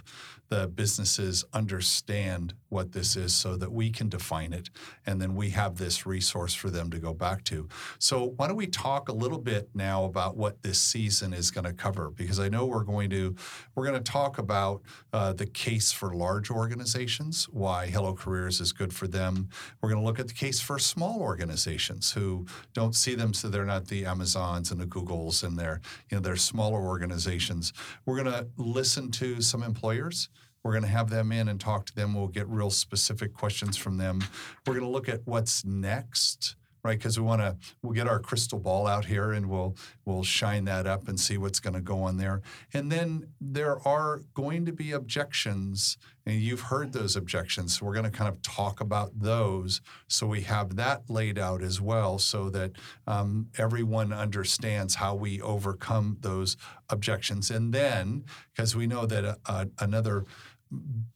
the 0.49 0.67
businesses 0.67 1.45
understand 1.53 2.55
what 2.69 2.93
this 2.93 3.17
is 3.17 3.35
so 3.35 3.57
that 3.57 3.73
we 3.73 3.91
can 3.91 4.09
define 4.09 4.53
it 4.53 4.71
and 5.07 5.21
then 5.21 5.35
we 5.35 5.51
have 5.51 5.77
this 5.77 6.07
resource 6.07 6.55
for 6.55 6.71
them 6.71 6.91
to 6.91 6.99
go 6.99 7.15
back 7.15 7.45
to. 7.45 7.69
So 7.99 8.35
why 8.37 8.47
don't 8.47 8.57
we 8.57 8.67
talk 8.67 9.09
a 9.09 9.13
little 9.13 9.39
bit 9.39 9.69
now 9.75 10.05
about 10.05 10.37
what 10.37 10.63
this 10.63 10.81
season 10.81 11.33
is 11.33 11.51
going 11.51 11.65
to 11.65 11.73
cover 11.73 12.11
because 12.11 12.39
I 12.39 12.49
know 12.49 12.67
we're 12.67 12.85
going 12.85 13.11
to 13.11 13.35
we're 13.75 13.87
going 13.87 14.03
to 14.03 14.13
talk 14.13 14.39
about 14.39 14.83
uh, 15.13 15.33
the 15.33 15.47
case 15.47 15.93
for 15.93 16.15
large 16.15 16.51
organizations, 16.51 17.49
why 17.51 17.87
Hello 17.87 18.15
Careers 18.15 18.61
is 18.61 18.73
good 18.73 18.93
for 18.93 19.07
them. 19.07 19.49
We're 19.81 19.91
going 19.91 20.01
to 20.01 20.07
look 20.07 20.21
at 20.21 20.29
the 20.29 20.35
case 20.35 20.61
for 20.61 20.79
small 20.79 21.21
organizations 21.21 22.13
who 22.13 22.47
don't 22.75 22.95
see 22.95 23.15
them 23.15 23.33
so 23.33 23.49
they're 23.49 23.65
not 23.65 23.87
the 23.87 24.05
Amazons 24.05 24.71
and 24.71 24.81
the 24.81 24.87
Googles 24.87 25.43
and 25.43 25.59
they're 25.59 25.81
you 26.11 26.17
know 26.17 26.23
they're 26.23 26.37
smaller 26.37 26.81
organizations. 26.81 27.73
We're 28.05 28.23
going 28.23 28.33
to 28.33 28.49
listen 28.57 29.11
to 29.13 29.41
some 29.41 29.63
employers 29.63 30.29
we're 30.63 30.73
going 30.73 30.83
to 30.83 30.89
have 30.89 31.11
them 31.11 31.33
in 31.33 31.49
and 31.49 31.61
talk 31.61 31.87
to 31.87 31.95
them. 31.95 32.15
We'll 32.15 32.29
get 32.29 32.49
real 32.49 32.71
specific 32.71 33.33
questions 33.33 33.77
from 33.77 33.97
them. 33.97 34.25
We're 34.67 34.75
going 34.75 34.87
to 34.87 34.91
look 34.91 35.09
at 35.09 35.21
what's 35.25 35.65
next 35.65 36.57
right? 36.83 36.99
Because 36.99 37.19
we 37.19 37.27
want 37.27 37.41
to 37.41 37.57
we'll 37.83 37.93
get 37.93 38.09
our 38.09 38.19
crystal 38.19 38.59
ball 38.59 38.87
out 38.87 39.05
here 39.05 39.33
and 39.33 39.49
we'll 39.49 39.77
we'll 40.05 40.25
shine 40.25 40.65
that 40.65 40.87
up 40.87 41.09
and 41.09 41.19
see 41.19 41.39
what's 41.39 41.61
going 41.61 41.75
to 41.75 41.81
go 41.81 42.03
on 42.03 42.17
there. 42.17 42.43
And 42.73 42.91
then 42.91 43.29
there 43.41 43.87
are 43.87 44.23
going 44.35 44.67
to 44.67 44.73
be 44.73 44.93
objections 44.93 45.99
and 46.29 46.43
you've 46.43 46.61
heard 46.61 46.93
those 46.93 47.17
objections. 47.17 47.79
So 47.79 47.87
we're 47.87 47.95
going 47.95 48.05
to 48.05 48.11
kind 48.11 48.29
of 48.29 48.43
talk 48.43 48.83
about 48.83 49.19
those. 49.19 49.81
So 50.09 50.27
we 50.27 50.43
have 50.43 50.77
that 50.77 51.09
laid 51.09 51.39
out 51.39 51.63
as 51.63 51.81
well 51.81 52.19
so 52.19 52.51
that 52.51 52.73
um, 53.07 53.49
everyone 53.57 54.13
understands 54.13 54.97
how 54.97 55.15
we 55.15 55.41
overcome 55.41 56.19
those 56.21 56.59
objections. 56.91 57.51
And 57.51 57.73
then 57.73 58.25
because 58.55 58.77
we 58.77 58.87
know 58.87 59.07
that 59.07 59.39
uh, 59.47 59.65
another 59.79 60.27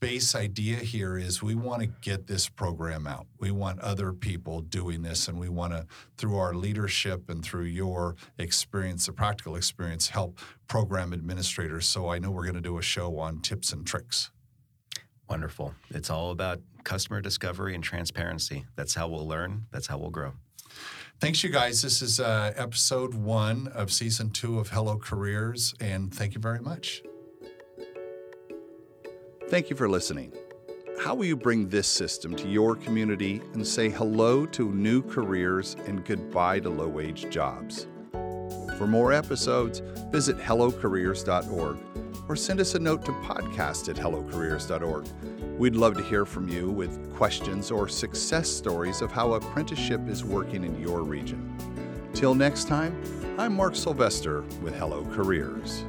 base 0.00 0.34
idea 0.34 0.76
here 0.76 1.16
is 1.16 1.42
we 1.42 1.54
want 1.54 1.82
to 1.82 1.86
get 2.00 2.26
this 2.26 2.48
program 2.48 3.06
out. 3.06 3.26
We 3.38 3.50
want 3.50 3.80
other 3.80 4.12
people 4.12 4.60
doing 4.60 5.02
this, 5.02 5.28
and 5.28 5.38
we 5.38 5.48
want 5.48 5.72
to, 5.72 5.86
through 6.16 6.38
our 6.38 6.54
leadership 6.54 7.28
and 7.28 7.44
through 7.44 7.64
your 7.64 8.16
experience, 8.38 9.06
the 9.06 9.12
practical 9.12 9.56
experience, 9.56 10.08
help 10.08 10.38
program 10.68 11.12
administrators. 11.12 11.86
So 11.86 12.08
I 12.08 12.18
know 12.18 12.30
we're 12.30 12.44
going 12.44 12.54
to 12.54 12.60
do 12.60 12.78
a 12.78 12.82
show 12.82 13.18
on 13.18 13.40
tips 13.40 13.72
and 13.72 13.86
tricks. 13.86 14.30
Wonderful. 15.28 15.74
It's 15.90 16.10
all 16.10 16.30
about 16.30 16.60
customer 16.84 17.20
discovery 17.20 17.74
and 17.74 17.84
transparency. 17.84 18.64
That's 18.76 18.94
how 18.94 19.08
we'll 19.08 19.26
learn, 19.26 19.66
that's 19.70 19.86
how 19.86 19.98
we'll 19.98 20.10
grow. 20.10 20.32
Thanks, 21.20 21.44
you 21.44 21.50
guys. 21.50 21.82
This 21.82 22.02
is 22.02 22.18
uh, 22.18 22.52
episode 22.56 23.14
one 23.14 23.68
of 23.68 23.92
season 23.92 24.30
two 24.30 24.58
of 24.58 24.70
Hello 24.70 24.96
Careers, 24.96 25.72
and 25.80 26.12
thank 26.12 26.34
you 26.34 26.40
very 26.40 26.60
much. 26.60 27.02
Thank 29.52 29.68
you 29.68 29.76
for 29.76 29.86
listening. 29.86 30.32
How 30.98 31.14
will 31.14 31.26
you 31.26 31.36
bring 31.36 31.68
this 31.68 31.86
system 31.86 32.34
to 32.36 32.48
your 32.48 32.74
community 32.74 33.42
and 33.52 33.66
say 33.66 33.90
hello 33.90 34.46
to 34.46 34.72
new 34.72 35.02
careers 35.02 35.76
and 35.86 36.02
goodbye 36.06 36.60
to 36.60 36.70
low 36.70 36.88
wage 36.88 37.28
jobs? 37.28 37.86
For 38.78 38.86
more 38.86 39.12
episodes, 39.12 39.82
visit 40.10 40.38
hellocareers.org 40.38 41.76
or 42.30 42.34
send 42.34 42.60
us 42.60 42.74
a 42.76 42.78
note 42.78 43.04
to 43.04 43.12
podcast 43.12 43.90
at 43.90 43.96
hellocareers.org. 43.96 45.06
We'd 45.58 45.76
love 45.76 45.98
to 45.98 46.02
hear 46.02 46.24
from 46.24 46.48
you 46.48 46.70
with 46.70 47.14
questions 47.14 47.70
or 47.70 47.88
success 47.88 48.48
stories 48.48 49.02
of 49.02 49.12
how 49.12 49.34
apprenticeship 49.34 50.08
is 50.08 50.24
working 50.24 50.64
in 50.64 50.80
your 50.80 51.02
region. 51.02 51.54
Till 52.14 52.34
next 52.34 52.68
time, 52.68 52.98
I'm 53.38 53.54
Mark 53.54 53.76
Sylvester 53.76 54.44
with 54.62 54.74
Hello 54.74 55.04
Careers. 55.12 55.84